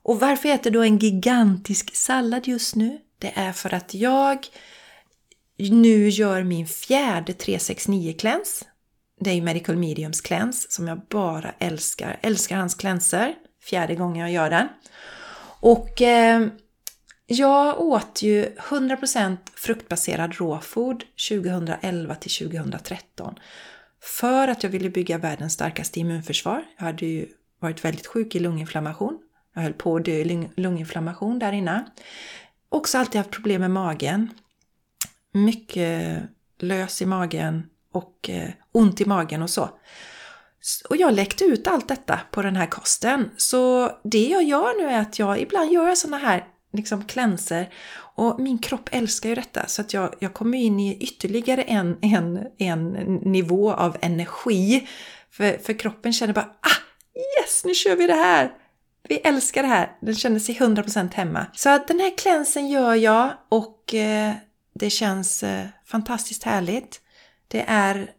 Och 0.03 0.21
varför 0.21 0.49
jag 0.49 0.61
äter 0.61 0.71
då 0.71 0.83
en 0.83 0.99
gigantisk 0.99 1.97
sallad 1.97 2.49
just 2.49 2.75
nu? 2.75 2.99
Det 3.19 3.33
är 3.35 3.53
för 3.53 3.75
att 3.75 3.95
jag 3.95 4.47
nu 5.59 6.09
gör 6.09 6.43
min 6.43 6.67
fjärde 6.67 7.33
369 7.33 8.15
cleanse. 8.19 8.65
Det 9.21 9.31
är 9.31 9.35
ju 9.35 9.43
Medical 9.43 9.77
Mediums 9.77 10.21
cleanse 10.21 10.67
som 10.71 10.89
jag 10.89 11.01
bara 11.11 11.55
älskar. 11.59 12.19
Älskar 12.23 12.57
hans 12.57 12.75
cleanser. 12.75 13.35
Fjärde 13.63 13.95
gången 13.95 14.21
jag 14.21 14.33
gör 14.33 14.51
den. 14.51 14.69
Och 15.61 16.03
eh, 16.03 16.47
jag 17.27 17.81
åt 17.81 18.23
ju 18.23 18.45
100% 18.45 19.37
fruktbaserad 19.55 20.35
råfod 20.35 21.05
2011 21.31 22.15
till 22.15 22.31
2013. 22.31 23.35
För 24.03 24.49
att 24.49 24.63
jag 24.63 24.71
ville 24.71 24.91
bygga 24.91 25.19
världens 25.19 25.53
starkaste 25.53 26.01
immunförsvar. 26.01 26.65
Jag 26.79 26.85
hade 26.85 27.07
ju 27.07 27.29
varit 27.61 27.85
väldigt 27.85 28.07
sjuk 28.07 28.35
i 28.35 28.39
lunginflammation. 28.39 29.19
Jag 29.55 29.63
höll 29.63 29.73
på 29.73 29.97
att 29.97 30.05
dö 30.05 30.13
i 30.13 30.49
lunginflammation 30.57 31.39
där 31.39 31.53
inne. 31.53 31.85
Också 32.69 32.99
alltid 32.99 33.19
haft 33.19 33.31
problem 33.31 33.61
med 33.61 33.71
magen 33.71 34.31
mycket 35.33 36.23
lös 36.61 37.03
i 37.03 37.07
magen 37.07 37.67
och 37.93 38.31
eh, 38.31 38.51
ont 38.73 39.01
i 39.01 39.05
magen 39.05 39.43
och 39.43 39.51
så. 39.51 39.71
Och 40.89 40.97
jag 40.97 41.15
läckte 41.15 41.45
ut 41.45 41.67
allt 41.67 41.89
detta 41.89 42.21
på 42.31 42.43
den 42.43 42.57
här 42.57 42.67
kosten. 42.67 43.31
Så 43.37 43.91
det 44.05 44.29
jag 44.29 44.43
gör 44.43 44.83
nu 44.83 44.89
är 44.89 45.01
att 45.01 45.19
jag 45.19 45.41
ibland 45.41 45.73
gör 45.73 45.95
såna 45.95 46.19
här 46.19 46.45
liksom 46.73 47.05
klänser 47.05 47.69
och 48.15 48.41
min 48.41 48.59
kropp 48.59 48.89
älskar 48.93 49.29
ju 49.29 49.35
detta 49.35 49.67
så 49.67 49.83
att 49.83 49.95
jag, 49.95 50.15
jag 50.19 50.35
kommer 50.35 50.59
in 50.59 50.81
i 50.81 50.97
ytterligare 50.97 51.63
en, 51.63 51.99
en, 52.03 52.47
en 52.59 52.93
nivå 53.23 53.73
av 53.73 53.97
energi. 54.01 54.89
För, 55.31 55.59
för 55.59 55.79
kroppen 55.79 56.13
känner 56.13 56.35
bara 56.35 56.51
ah, 56.61 56.83
yes, 57.41 57.65
nu 57.65 57.75
kör 57.75 57.97
vi 57.97 58.07
det 58.07 58.15
här! 58.15 58.53
Vi 59.09 59.17
älskar 59.17 59.63
det 59.63 59.69
här! 59.69 59.97
Den 60.01 60.15
känner 60.15 60.39
sig 60.39 60.55
100% 60.55 61.15
hemma. 61.15 61.47
Så 61.53 61.71
att 61.71 61.89
den 61.89 62.01
här 62.01 62.19
klänsen 62.19 62.69
gör 62.69 62.95
jag 62.95 63.33
och 63.49 63.95
eh, 63.95 64.35
det 64.75 64.91
känns 64.91 65.43
eh, 65.43 65.67
fantastiskt 65.85 66.43
härligt. 66.43 67.01
Det 67.49 67.65
är 67.69 68.11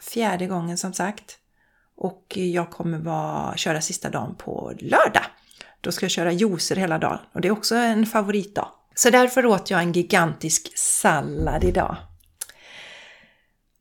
fjärde 0.00 0.46
gången 0.46 0.78
som 0.78 0.92
sagt. 0.92 1.38
Och 1.96 2.36
jag 2.36 2.70
kommer 2.70 2.98
vara, 2.98 3.56
köra 3.56 3.80
sista 3.80 4.10
dagen 4.10 4.34
på 4.38 4.72
lördag. 4.78 5.24
Då 5.80 5.92
ska 5.92 6.04
jag 6.04 6.10
köra 6.10 6.32
juicer 6.32 6.76
hela 6.76 6.98
dagen 6.98 7.18
och 7.32 7.40
det 7.40 7.48
är 7.48 7.52
också 7.52 7.74
en 7.74 8.06
favoritdag. 8.06 8.68
Så 8.94 9.10
därför 9.10 9.46
åt 9.46 9.70
jag 9.70 9.82
en 9.82 9.92
gigantisk 9.92 10.78
sallad 10.78 11.64
idag. 11.64 11.96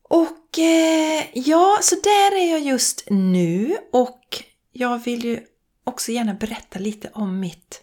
Och 0.04 0.60
eh, 0.60 1.24
ja, 1.34 1.78
så 1.82 1.96
där 1.96 2.38
är 2.38 2.52
jag 2.52 2.60
just 2.60 3.04
nu 3.10 3.78
och 3.92 4.44
jag 4.72 5.04
vill 5.04 5.26
ju 5.26 5.40
också 5.84 6.12
gärna 6.12 6.34
berätta 6.34 6.80
lite 6.80 7.10
om 7.14 7.40
mitt 7.40 7.82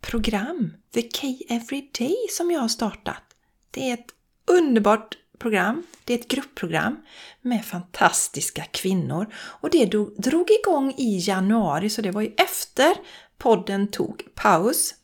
program, 0.00 0.74
The 0.94 1.02
K 1.02 1.26
Everyday, 1.48 2.16
som 2.30 2.50
jag 2.50 2.60
har 2.60 2.68
startat. 2.68 3.29
Det 3.70 3.90
är 3.90 3.94
ett 3.94 4.14
underbart 4.46 5.16
program. 5.38 5.82
Det 6.04 6.14
är 6.14 6.18
ett 6.18 6.28
gruppprogram 6.28 6.96
med 7.40 7.64
fantastiska 7.64 8.64
kvinnor 8.64 9.26
och 9.34 9.70
det 9.70 9.86
drog 10.18 10.50
igång 10.50 10.94
i 10.96 11.18
januari 11.18 11.90
så 11.90 12.02
det 12.02 12.10
var 12.10 12.22
ju 12.22 12.34
efter 12.36 12.94
podden 13.38 13.88
tog 13.88 14.22
paus. 14.34 14.94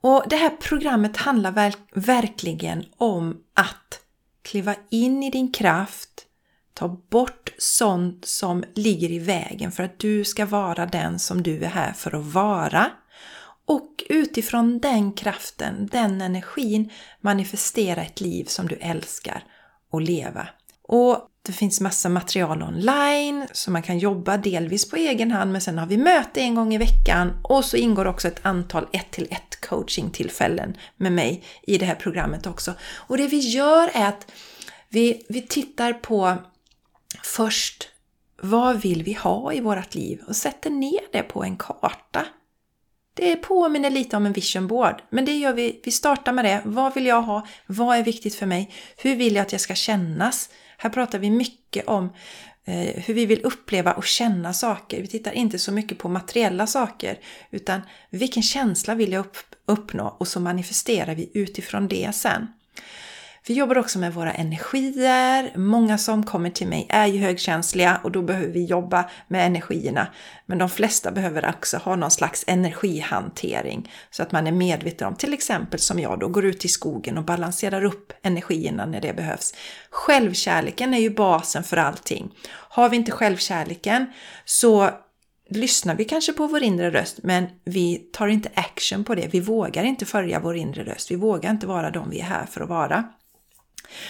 Och 0.00 0.24
det 0.28 0.36
här 0.36 0.50
programmet 0.50 1.16
handlar 1.16 1.52
verk 1.52 1.78
verkligen 1.94 2.84
om 2.96 3.42
att 3.54 4.00
kliva 4.42 4.74
in 4.90 5.22
i 5.22 5.30
din 5.30 5.52
kraft, 5.52 6.26
ta 6.74 6.88
bort 6.88 7.52
sånt 7.58 8.24
som 8.24 8.64
ligger 8.74 9.10
i 9.10 9.18
vägen 9.18 9.72
för 9.72 9.82
att 9.82 9.98
du 9.98 10.24
ska 10.24 10.46
vara 10.46 10.86
den 10.86 11.18
som 11.18 11.42
du 11.42 11.64
är 11.64 11.68
här 11.68 11.92
för 11.92 12.14
att 12.14 12.24
vara 12.24 12.90
och 13.66 14.04
utifrån 14.08 14.78
den 14.78 15.12
kraften, 15.12 15.88
den 15.92 16.20
energin, 16.20 16.90
manifestera 17.20 18.02
ett 18.02 18.20
liv 18.20 18.44
som 18.44 18.68
du 18.68 18.74
älskar 18.74 19.44
och 19.90 20.00
leva. 20.00 20.48
Och 20.88 21.28
Det 21.44 21.52
finns 21.52 21.80
massa 21.80 22.08
material 22.08 22.62
online 22.62 23.46
så 23.52 23.70
man 23.70 23.82
kan 23.82 23.98
jobba 23.98 24.36
delvis 24.36 24.90
på 24.90 24.96
egen 24.96 25.30
hand 25.30 25.52
men 25.52 25.60
sen 25.60 25.78
har 25.78 25.86
vi 25.86 25.96
möte 25.96 26.40
en 26.40 26.54
gång 26.54 26.74
i 26.74 26.78
veckan 26.78 27.32
och 27.42 27.64
så 27.64 27.76
ingår 27.76 28.06
också 28.06 28.28
ett 28.28 28.46
antal 28.46 28.88
1 28.92 29.10
till 29.10 29.28
1 29.30 29.60
coachingtillfällen 29.60 30.76
med 30.96 31.12
mig 31.12 31.44
i 31.62 31.78
det 31.78 31.86
här 31.86 31.94
programmet 31.94 32.46
också. 32.46 32.74
Och 32.82 33.16
det 33.16 33.26
vi 33.26 33.38
gör 33.38 33.90
är 33.94 34.08
att 34.08 34.32
vi, 34.88 35.26
vi 35.28 35.42
tittar 35.42 35.92
på 35.92 36.36
först 37.22 37.88
vad 38.42 38.80
vill 38.80 39.02
vi 39.02 39.12
ha 39.12 39.52
i 39.52 39.60
vårt 39.60 39.94
liv 39.94 40.22
och 40.28 40.36
sätter 40.36 40.70
ner 40.70 41.00
det 41.12 41.22
på 41.22 41.44
en 41.44 41.56
karta. 41.56 42.26
Det 43.14 43.36
påminner 43.36 43.90
lite 43.90 44.16
om 44.16 44.26
en 44.26 44.32
vision 44.32 44.66
board, 44.66 45.02
men 45.10 45.24
det 45.24 45.32
gör 45.32 45.52
vi. 45.52 45.80
Vi 45.84 45.90
startar 45.90 46.32
med 46.32 46.44
det. 46.44 46.62
Vad 46.64 46.94
vill 46.94 47.06
jag 47.06 47.22
ha? 47.22 47.46
Vad 47.66 47.96
är 47.96 48.02
viktigt 48.02 48.34
för 48.34 48.46
mig? 48.46 48.70
Hur 48.96 49.16
vill 49.16 49.34
jag 49.34 49.42
att 49.42 49.52
jag 49.52 49.60
ska 49.60 49.74
kännas? 49.74 50.50
Här 50.76 50.90
pratar 50.90 51.18
vi 51.18 51.30
mycket 51.30 51.86
om 51.86 52.12
eh, 52.64 53.02
hur 53.04 53.14
vi 53.14 53.26
vill 53.26 53.40
uppleva 53.42 53.92
och 53.92 54.04
känna 54.04 54.52
saker. 54.52 55.00
Vi 55.00 55.06
tittar 55.06 55.32
inte 55.32 55.58
så 55.58 55.72
mycket 55.72 55.98
på 55.98 56.08
materiella 56.08 56.66
saker 56.66 57.18
utan 57.50 57.80
vilken 58.10 58.42
känsla 58.42 58.94
vill 58.94 59.12
jag 59.12 59.20
upp, 59.20 59.36
uppnå 59.66 60.16
och 60.18 60.28
så 60.28 60.40
manifesterar 60.40 61.14
vi 61.14 61.30
utifrån 61.34 61.88
det 61.88 62.14
sen. 62.14 62.46
Vi 63.46 63.54
jobbar 63.54 63.78
också 63.78 63.98
med 63.98 64.14
våra 64.14 64.32
energier. 64.32 65.52
Många 65.56 65.98
som 65.98 66.22
kommer 66.22 66.50
till 66.50 66.66
mig 66.66 66.86
är 66.88 67.06
ju 67.06 67.18
högkänsliga 67.18 68.00
och 68.04 68.10
då 68.10 68.22
behöver 68.22 68.52
vi 68.52 68.64
jobba 68.64 69.10
med 69.28 69.46
energierna. 69.46 70.06
Men 70.46 70.58
de 70.58 70.68
flesta 70.68 71.10
behöver 71.10 71.48
också 71.48 71.76
ha 71.76 71.96
någon 71.96 72.10
slags 72.10 72.44
energihantering 72.46 73.90
så 74.10 74.22
att 74.22 74.32
man 74.32 74.46
är 74.46 74.52
medveten 74.52 75.08
om, 75.08 75.14
till 75.14 75.32
exempel 75.32 75.80
som 75.80 75.98
jag 75.98 76.18
då, 76.18 76.28
går 76.28 76.44
ut 76.44 76.64
i 76.64 76.68
skogen 76.68 77.18
och 77.18 77.24
balanserar 77.24 77.84
upp 77.84 78.12
energierna 78.22 78.86
när 78.86 79.00
det 79.00 79.16
behövs. 79.16 79.54
Självkärleken 79.90 80.94
är 80.94 80.98
ju 80.98 81.10
basen 81.10 81.64
för 81.64 81.76
allting. 81.76 82.30
Har 82.48 82.88
vi 82.88 82.96
inte 82.96 83.12
självkärleken 83.12 84.12
så 84.44 84.90
lyssnar 85.50 85.94
vi 85.94 86.04
kanske 86.04 86.32
på 86.32 86.46
vår 86.46 86.62
inre 86.62 86.90
röst 86.90 87.18
men 87.22 87.46
vi 87.64 87.96
tar 88.12 88.28
inte 88.28 88.48
action 88.54 89.04
på 89.04 89.14
det. 89.14 89.28
Vi 89.32 89.40
vågar 89.40 89.84
inte 89.84 90.06
följa 90.06 90.40
vår 90.40 90.56
inre 90.56 90.84
röst. 90.84 91.10
Vi 91.10 91.16
vågar 91.16 91.50
inte 91.50 91.66
vara 91.66 91.90
de 91.90 92.10
vi 92.10 92.20
är 92.20 92.24
här 92.24 92.46
för 92.46 92.60
att 92.60 92.68
vara. 92.68 93.04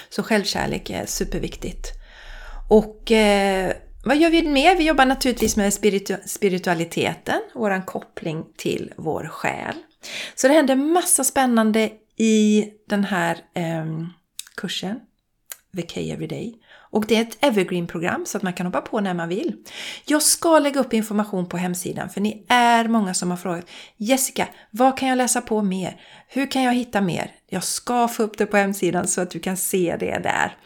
Så 0.08 0.22
självkärlek 0.22 0.90
är 0.90 1.06
superviktigt. 1.06 1.88
Och 2.68 3.12
eh, 3.12 3.72
vad 4.04 4.16
gör 4.16 4.30
vi 4.30 4.48
mer? 4.48 4.76
Vi 4.76 4.84
jobbar 4.84 5.06
naturligtvis 5.06 5.56
med 5.56 5.74
spiritu 5.74 6.16
spiritualiteten, 6.26 7.40
våran 7.54 7.82
koppling 7.82 8.44
till 8.56 8.92
vår 8.96 9.26
själ. 9.26 9.74
Så 10.34 10.48
det 10.48 10.54
händer 10.54 10.76
massa 10.76 11.24
spännande 11.24 11.90
i 12.16 12.68
den 12.88 13.04
här 13.04 13.36
eh, 13.54 13.86
kursen, 14.56 15.00
VK 15.72 15.96
Everyday. 15.96 16.54
Och 16.92 17.06
det 17.06 17.16
är 17.16 17.22
ett 17.22 17.38
evergreen-program 17.40 18.26
så 18.26 18.36
att 18.36 18.42
man 18.42 18.52
kan 18.52 18.66
hoppa 18.66 18.80
på 18.80 19.00
när 19.00 19.14
man 19.14 19.28
vill. 19.28 19.56
Jag 20.04 20.22
ska 20.22 20.58
lägga 20.58 20.80
upp 20.80 20.94
information 20.94 21.46
på 21.46 21.56
hemsidan 21.56 22.10
för 22.10 22.20
ni 22.20 22.46
är 22.48 22.88
många 22.88 23.14
som 23.14 23.30
har 23.30 23.36
frågat 23.36 23.66
Jessica, 23.96 24.48
vad 24.70 24.98
kan 24.98 25.08
jag 25.08 25.16
läsa 25.16 25.40
på 25.40 25.62
mer? 25.62 26.00
Hur 26.28 26.50
kan 26.50 26.62
jag 26.62 26.74
hitta 26.74 27.00
mer? 27.00 27.30
Jag 27.52 27.64
ska 27.64 28.08
få 28.08 28.22
upp 28.22 28.38
det 28.38 28.46
på 28.46 28.56
hemsidan 28.56 29.08
så 29.08 29.20
att 29.20 29.30
du 29.30 29.40
kan 29.40 29.56
se 29.56 29.96
det 30.00 30.18
där. 30.22 30.56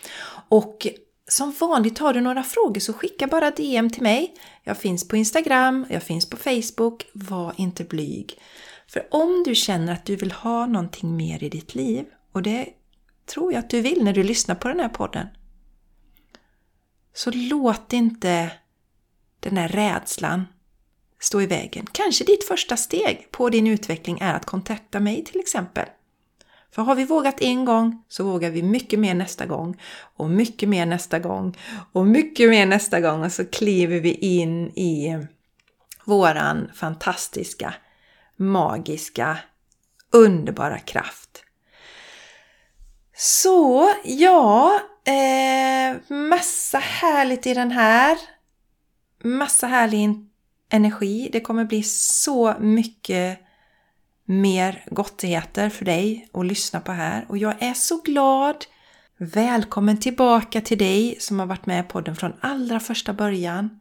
Och 0.49 0.87
som 1.29 1.53
vanligt 1.61 1.99
har 1.99 2.15
du 2.15 2.21
några 2.21 2.43
frågor 2.43 2.81
så 2.81 2.93
skicka 2.93 3.27
bara 3.27 3.51
DM 3.51 3.91
till 3.91 4.03
mig. 4.03 4.35
Jag 4.65 4.79
finns 4.79 5.09
på 5.09 5.17
Instagram, 5.17 5.87
jag 5.91 6.03
finns 6.03 6.31
på 6.31 6.37
Facebook. 6.37 7.07
Var 7.13 7.55
inte 7.57 7.85
blyg. 7.85 8.39
För 8.89 9.07
om 9.11 9.43
du 9.47 9.55
känner 9.55 9.93
att 9.93 10.05
du 10.05 10.17
vill 10.17 10.33
ha 10.33 10.67
någonting 10.67 11.17
mer 11.17 11.45
i 11.45 11.49
ditt 11.49 11.75
liv 11.75 12.07
och 12.33 12.43
det 12.43 12.69
tror 13.27 13.53
jag 13.53 13.59
att 13.59 13.71
du 13.71 13.81
vill 13.81 14.05
när 14.05 14.13
du 14.13 14.23
lyssnar 14.23 14.55
på 14.55 14.69
den 14.69 14.81
här 14.81 14.89
podden 14.89 15.27
så 17.15 17.31
låt 17.35 17.93
inte 17.93 18.51
den 19.41 19.57
här 19.57 19.69
rädslan 19.69 20.45
stå 21.21 21.43
i 21.43 21.47
vägen. 21.47 21.87
Kanske 21.93 22.25
ditt 22.25 22.45
första 22.45 22.77
steg 22.77 23.29
på 23.31 23.49
din 23.49 23.67
utveckling 23.67 24.19
är 24.21 24.35
att 24.35 24.47
kontakta 24.47 25.01
mig 25.01 25.25
till 25.25 25.41
exempel. 25.41 25.87
För 26.71 26.83
har 26.83 26.95
vi 26.95 27.05
vågat 27.05 27.41
en 27.41 27.65
gång 27.65 28.05
så 28.09 28.25
vågar 28.25 28.51
vi 28.51 28.63
mycket 28.63 28.99
mer 28.99 29.15
nästa 29.15 29.47
gång 29.47 29.81
och 30.17 30.31
mycket 30.31 30.69
mer 30.69 30.87
nästa 30.87 31.19
gång 31.19 31.59
och 31.93 32.07
mycket 32.07 32.51
mer 32.51 32.67
nästa 32.67 33.01
gång 33.01 33.25
och 33.25 33.33
så 33.33 33.45
kliver 33.45 34.01
vi 34.01 34.13
in 34.15 34.69
i 34.69 35.27
våran 36.05 36.71
fantastiska, 36.75 37.75
magiska, 38.37 39.39
underbara 40.13 40.79
kraft. 40.79 41.43
Så 43.15 43.91
ja, 44.05 44.81
Eh, 45.07 45.97
massa 46.09 46.79
härligt 46.79 47.47
i 47.47 47.55
den 47.55 47.71
här. 47.71 48.19
Massa 49.23 49.67
härlig 49.67 50.09
energi. 50.69 51.29
Det 51.33 51.41
kommer 51.41 51.65
bli 51.65 51.83
så 51.83 52.55
mycket 52.61 53.39
mer 54.27 54.85
gottigheter 54.91 55.69
för 55.69 55.85
dig 55.85 56.29
att 56.33 56.47
lyssna 56.47 56.81
på 56.81 56.93
här. 56.93 57.27
Och 57.29 57.39
jag 57.39 57.63
är 57.63 57.75
så 57.75 58.01
glad. 58.03 58.65
Välkommen 59.17 60.01
tillbaka 60.01 60.61
till 60.61 60.79
dig 60.79 61.17
som 61.21 61.39
har 61.39 61.47
varit 61.47 61.67
med 61.67 61.85
i 61.85 61.89
podden 61.89 62.17
från 62.17 62.33
allra 62.41 62.81
första 62.81 63.13
början. 63.13 63.81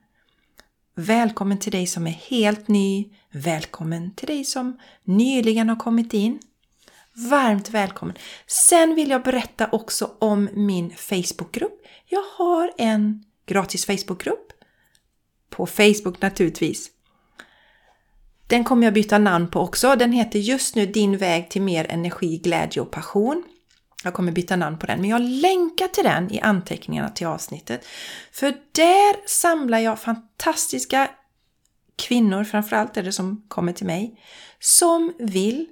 Välkommen 0.95 1.59
till 1.59 1.71
dig 1.71 1.87
som 1.87 2.07
är 2.07 2.11
helt 2.11 2.67
ny. 2.67 3.09
Välkommen 3.31 4.15
till 4.15 4.27
dig 4.27 4.43
som 4.43 4.79
nyligen 5.03 5.69
har 5.69 5.75
kommit 5.75 6.13
in. 6.13 6.39
Varmt 7.13 7.69
välkommen! 7.69 8.15
Sen 8.47 8.95
vill 8.95 9.09
jag 9.09 9.23
berätta 9.23 9.69
också 9.71 10.11
om 10.19 10.49
min 10.53 10.95
Facebookgrupp. 10.95 11.81
Jag 12.05 12.23
har 12.37 12.71
en 12.77 13.23
gratis 13.45 13.85
Facebookgrupp. 13.85 14.51
På 15.49 15.65
Facebook 15.65 16.21
naturligtvis. 16.21 16.89
Den 18.47 18.63
kommer 18.63 18.87
jag 18.87 18.93
byta 18.93 19.17
namn 19.17 19.47
på 19.47 19.59
också. 19.59 19.95
Den 19.95 20.11
heter 20.11 20.39
just 20.39 20.75
nu 20.75 20.85
Din 20.85 21.17
väg 21.17 21.49
till 21.49 21.61
mer 21.61 21.85
energi, 21.89 22.37
glädje 22.37 22.81
och 22.81 22.91
passion. 22.91 23.43
Jag 24.03 24.13
kommer 24.13 24.31
byta 24.31 24.55
namn 24.55 24.79
på 24.79 24.85
den, 24.85 25.01
men 25.01 25.09
jag 25.09 25.21
länkar 25.21 25.87
till 25.87 26.03
den 26.03 26.31
i 26.31 26.39
anteckningarna 26.39 27.09
till 27.09 27.27
avsnittet. 27.27 27.85
För 28.31 28.53
där 28.71 29.27
samlar 29.27 29.79
jag 29.79 29.99
fantastiska 29.99 31.09
kvinnor, 31.95 32.43
framförallt 32.43 32.97
är 32.97 33.03
det 33.03 33.11
som 33.11 33.45
kommer 33.47 33.73
till 33.73 33.85
mig, 33.85 34.19
som 34.59 35.13
vill 35.19 35.67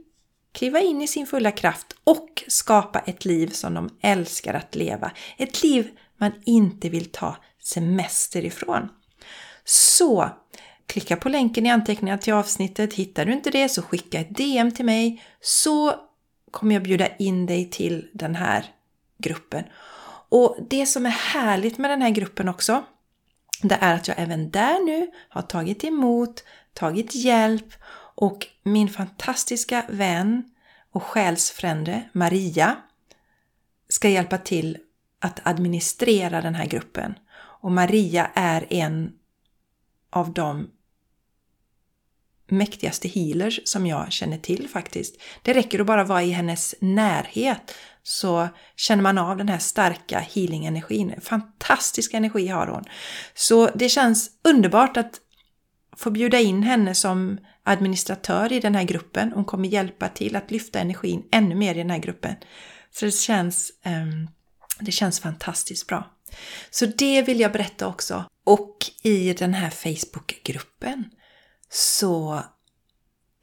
kliva 0.52 0.80
in 0.80 1.02
i 1.02 1.08
sin 1.08 1.28
fulla 1.28 1.52
kraft 1.52 1.96
och 2.04 2.44
skapa 2.48 3.00
ett 3.00 3.26
liv 3.26 3.48
som 3.48 3.74
de 3.74 3.90
älskar 4.02 4.54
att 4.54 4.76
leva. 4.76 5.12
Ett 5.38 5.64
liv 5.64 5.90
man 6.18 6.32
inte 6.46 6.90
vill 6.90 7.12
ta 7.12 7.38
semester 7.64 8.46
ifrån. 8.46 8.90
Så 9.66 10.30
klicka 10.94 11.16
på 11.16 11.30
länken 11.30 11.66
i 11.66 11.70
anteckningarna 11.70 12.18
till 12.18 12.34
avsnittet. 12.34 12.94
Hittar 12.94 13.26
du 13.26 13.34
inte 13.34 13.50
det 13.50 13.70
så 13.70 13.82
skicka 13.82 14.20
ett 14.20 14.38
DM 14.38 14.72
till 14.72 14.86
mig 14.86 15.24
så 15.42 15.96
kommer 16.52 16.76
jag 16.76 16.84
bjuda 16.84 17.16
in 17.16 17.46
dig 17.46 17.70
till 17.70 18.10
den 18.14 18.36
här 18.36 18.66
gruppen. 19.18 19.64
Och 20.30 20.58
det 20.70 20.86
som 20.86 21.06
är 21.06 21.10
härligt 21.10 21.78
med 21.78 21.92
den 21.92 22.02
här 22.02 22.10
gruppen 22.10 22.50
också, 22.50 22.84
det 23.62 23.78
är 23.82 23.96
att 23.96 24.08
jag 24.08 24.20
även 24.20 24.52
där 24.52 24.86
nu 24.86 25.12
har 25.30 25.42
tagit 25.42 25.84
emot, 25.84 26.44
tagit 26.74 27.16
hjälp 27.16 27.74
och 28.16 28.48
min 28.64 28.90
fantastiska 28.90 29.86
vän 29.90 30.44
och 30.92 31.04
själsfrände 31.04 32.10
Maria 32.12 32.76
ska 33.90 34.10
hjälpa 34.10 34.38
till 34.38 34.78
att 35.20 35.40
administrera 35.44 36.42
den 36.42 36.56
här 36.56 36.66
gruppen. 36.66 37.14
Och 37.36 37.72
Maria 37.72 38.30
är 38.34 38.66
en 38.70 39.14
av 40.10 40.34
de 40.34 40.70
mäktigaste 42.48 43.08
healers 43.08 43.60
som 43.64 43.88
jag 43.88 44.12
känner 44.12 44.38
till 44.38 44.70
faktiskt. 44.70 45.22
Det 45.42 45.54
räcker 45.54 45.80
att 45.80 45.86
bara 45.86 46.04
vara 46.04 46.24
i 46.24 46.32
hennes 46.32 46.76
närhet 46.80 47.76
så 48.04 48.48
känner 48.76 49.04
man 49.04 49.18
av 49.18 49.38
den 49.38 49.50
här 49.50 49.58
starka 49.58 50.20
healing-energin. 50.20 51.14
Fantastisk 51.22 52.14
energi 52.14 52.48
har 52.48 52.68
hon. 52.68 52.84
Så 53.34 53.70
det 53.76 53.90
känns 53.90 54.32
underbart 54.44 54.98
att 54.98 55.20
få 55.98 56.12
bjuda 56.12 56.40
in 56.40 56.64
henne 56.64 56.96
som 56.96 57.38
administratör 57.64 58.52
i 58.52 58.60
den 58.60 58.76
här 58.76 58.84
gruppen. 58.84 59.32
Hon 59.32 59.46
kommer 59.46 59.68
hjälpa 59.68 60.10
till 60.10 60.36
att 60.36 60.52
lyfta 60.52 60.80
energin 60.80 61.24
ännu 61.32 61.56
mer 61.56 61.76
i 61.76 61.78
den 61.78 61.90
här 61.90 61.98
gruppen. 61.98 62.36
Så 62.92 63.06
det 63.06 63.12
känns, 63.12 63.72
um, 63.86 64.30
det 64.80 64.92
känns 64.92 65.20
fantastiskt 65.20 65.88
bra. 65.88 66.10
Så 66.72 66.86
det 66.86 67.22
vill 67.22 67.40
jag 67.40 67.52
berätta 67.52 67.88
också. 67.88 68.26
Och 68.46 68.78
i 69.04 69.34
den 69.34 69.54
här 69.54 69.70
Facebookgruppen 69.70 71.06
så 71.74 72.44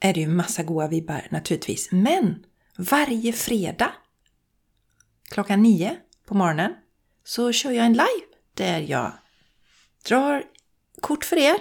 är 0.00 0.14
det 0.14 0.20
ju 0.20 0.28
massa 0.28 0.62
goa 0.62 0.88
vibbar 0.88 1.26
naturligtvis. 1.30 1.92
Men 1.92 2.46
varje 2.76 3.32
fredag 3.32 3.92
klockan 5.30 5.62
nio 5.62 5.96
på 6.26 6.34
morgonen 6.34 6.74
så 7.24 7.52
kör 7.52 7.70
jag 7.70 7.86
en 7.86 7.92
live 7.92 8.26
där 8.54 8.80
jag 8.80 9.12
drar 10.04 10.44
kort 11.00 11.24
för 11.24 11.36
er 11.36 11.56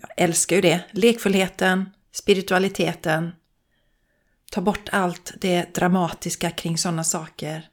jag 0.00 0.10
älskar 0.16 0.56
ju 0.56 0.62
det. 0.62 0.84
Lekfullheten, 0.90 1.90
spiritualiteten. 2.12 3.32
Ta 4.52 4.60
bort 4.60 4.88
allt 4.92 5.32
det 5.40 5.74
dramatiska 5.74 6.50
kring 6.50 6.78
sådana 6.78 7.04
saker. 7.04 7.68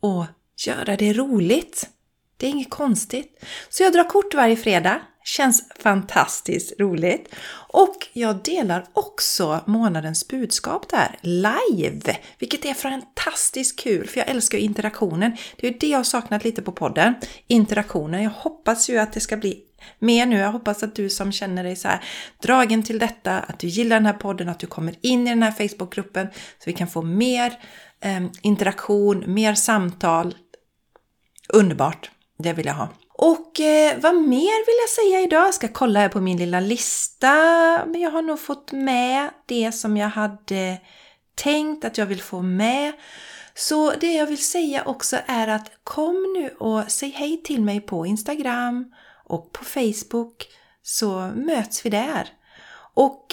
Och 0.00 0.26
göra 0.66 0.96
det 0.96 1.12
roligt. 1.12 1.90
Det 2.36 2.46
är 2.46 2.50
inget 2.50 2.70
konstigt. 2.70 3.44
Så 3.68 3.82
jag 3.82 3.92
drar 3.92 4.04
kort 4.04 4.34
varje 4.34 4.56
fredag. 4.56 5.00
Känns 5.24 5.68
fantastiskt 5.78 6.80
roligt. 6.80 7.34
Och 7.68 7.96
jag 8.12 8.42
delar 8.42 8.86
också 8.92 9.60
månadens 9.66 10.28
budskap 10.28 10.88
där, 10.88 11.18
live! 11.22 12.16
Vilket 12.38 12.64
är 12.64 12.74
fantastiskt 12.74 13.80
kul, 13.80 14.08
för 14.08 14.20
jag 14.20 14.28
älskar 14.28 14.58
interaktionen. 14.58 15.36
Det 15.56 15.68
är 15.68 15.76
det 15.80 15.86
jag 15.86 15.98
har 15.98 16.04
saknat 16.04 16.44
lite 16.44 16.62
på 16.62 16.72
podden, 16.72 17.14
interaktionen. 17.46 18.22
Jag 18.22 18.30
hoppas 18.30 18.90
ju 18.90 18.98
att 18.98 19.12
det 19.12 19.20
ska 19.20 19.36
bli 19.36 19.64
mer 19.98 20.26
nu. 20.26 20.38
Jag 20.38 20.52
hoppas 20.52 20.82
att 20.82 20.94
du 20.94 21.10
som 21.10 21.32
känner 21.32 21.64
dig 21.64 21.76
så 21.76 21.88
här 21.88 22.04
dragen 22.42 22.82
till 22.82 22.98
detta, 22.98 23.38
att 23.38 23.58
du 23.58 23.66
gillar 23.66 23.96
den 23.96 24.06
här 24.06 24.12
podden, 24.12 24.48
att 24.48 24.58
du 24.58 24.66
kommer 24.66 24.94
in 25.00 25.26
i 25.26 25.30
den 25.30 25.42
här 25.42 25.52
Facebookgruppen 25.68 26.26
så 26.32 26.64
vi 26.66 26.72
kan 26.72 26.88
få 26.88 27.02
mer 27.02 27.52
eh, 28.00 28.24
interaktion, 28.42 29.24
mer 29.26 29.54
samtal. 29.54 30.34
Underbart! 31.48 32.10
Det 32.38 32.52
vill 32.52 32.66
jag 32.66 32.74
ha. 32.74 32.88
Och 33.08 33.60
eh, 33.60 33.98
vad 34.00 34.14
mer 34.14 34.66
vill 34.66 34.76
jag 34.80 34.90
säga 34.90 35.20
idag? 35.20 35.46
Jag 35.46 35.54
ska 35.54 35.68
kolla 35.68 36.00
här 36.00 36.08
på 36.08 36.20
min 36.20 36.36
lilla 36.36 36.60
lista. 36.60 37.32
Men 37.86 38.00
jag 38.00 38.10
har 38.10 38.22
nog 38.22 38.40
fått 38.40 38.72
med 38.72 39.30
det 39.46 39.72
som 39.72 39.96
jag 39.96 40.08
hade 40.08 40.80
tänkt 41.34 41.84
att 41.84 41.98
jag 41.98 42.06
vill 42.06 42.22
få 42.22 42.42
med. 42.42 42.92
Så 43.54 43.90
det 43.90 44.12
jag 44.12 44.26
vill 44.26 44.44
säga 44.44 44.84
också 44.84 45.16
är 45.26 45.48
att 45.48 45.70
kom 45.84 46.32
nu 46.36 46.48
och 46.48 46.82
säg 46.88 47.10
hej 47.10 47.42
till 47.42 47.62
mig 47.62 47.80
på 47.80 48.06
Instagram 48.06 48.94
och 49.24 49.52
på 49.52 49.64
Facebook 49.64 50.46
så 50.82 51.32
möts 51.34 51.86
vi 51.86 51.90
där. 51.90 52.28
Och 52.94 53.26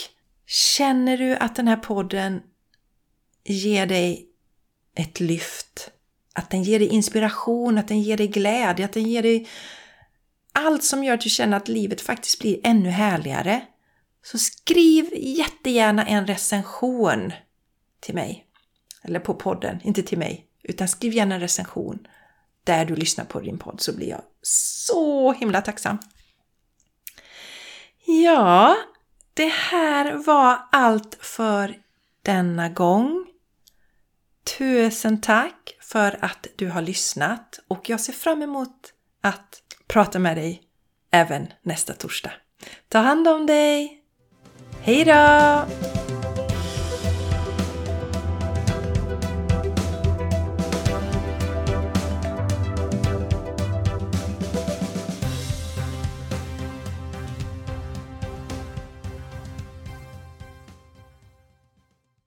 känner 0.48 1.18
du 1.18 1.36
att 1.36 1.56
den 1.56 1.68
här 1.68 1.76
podden 1.76 2.42
ger 3.44 3.86
dig 3.86 4.28
ett 4.96 5.20
lyft 5.20 5.92
att 6.34 6.50
den 6.50 6.64
ger 6.64 6.80
dig 6.80 6.88
inspiration, 6.88 7.78
att 7.78 7.88
den 7.88 8.02
ger 8.02 8.18
dig 8.18 8.28
glädje, 8.28 8.86
att 8.86 8.94
den 8.94 9.04
ger 9.04 9.22
dig 9.22 9.48
allt 10.54 10.84
som 10.84 11.04
gör 11.04 11.14
att 11.14 11.22
du 11.22 11.30
känner 11.30 11.58
att 11.58 11.68
livet 11.68 12.02
faktiskt 12.02 12.40
blir 12.40 12.60
ännu 12.64 12.90
härligare. 12.90 13.62
Så 14.24 14.38
skriv 14.38 15.10
jättegärna 15.14 16.06
en 16.06 16.28
recension 16.28 17.34
till 18.00 18.16
mig. 18.16 18.46
Eller 19.04 19.20
på 19.20 19.34
podden, 19.34 19.80
inte 19.84 20.04
till 20.04 20.18
mig. 20.18 20.48
Utan 20.64 20.88
skriv 20.88 21.14
gärna 21.14 21.36
en 21.36 21.42
recension 21.42 22.08
där 22.64 22.86
du 22.86 22.96
lyssnar 22.96 23.26
på 23.26 23.40
din 23.40 23.58
podd 23.58 23.82
så 23.82 23.96
blir 23.96 24.10
jag 24.10 24.22
så 24.42 25.34
himla 25.34 25.62
tacksam. 25.62 25.98
Ja, 28.06 28.78
det 29.34 29.52
här 29.52 30.14
var 30.14 30.60
allt 30.72 31.18
för 31.22 31.76
denna 32.22 32.70
gång. 32.70 33.31
Tusen 34.44 35.22
tack 35.22 35.78
för 35.80 36.18
att 36.22 36.48
du 36.56 36.70
har 36.70 36.82
lyssnat 36.82 37.60
och 37.68 37.90
jag 37.90 38.00
ser 38.00 38.14
fram 38.14 38.42
emot 38.42 38.94
att 39.22 39.62
prata 39.88 40.20
med 40.20 40.38
dig 40.38 40.62
även 41.12 41.48
nästa 41.62 41.94
torsdag. 41.94 42.32
Ta 42.90 43.00
hand 43.00 43.28
om 43.28 43.46
dig! 43.46 44.04
Hejdå! 44.82 45.91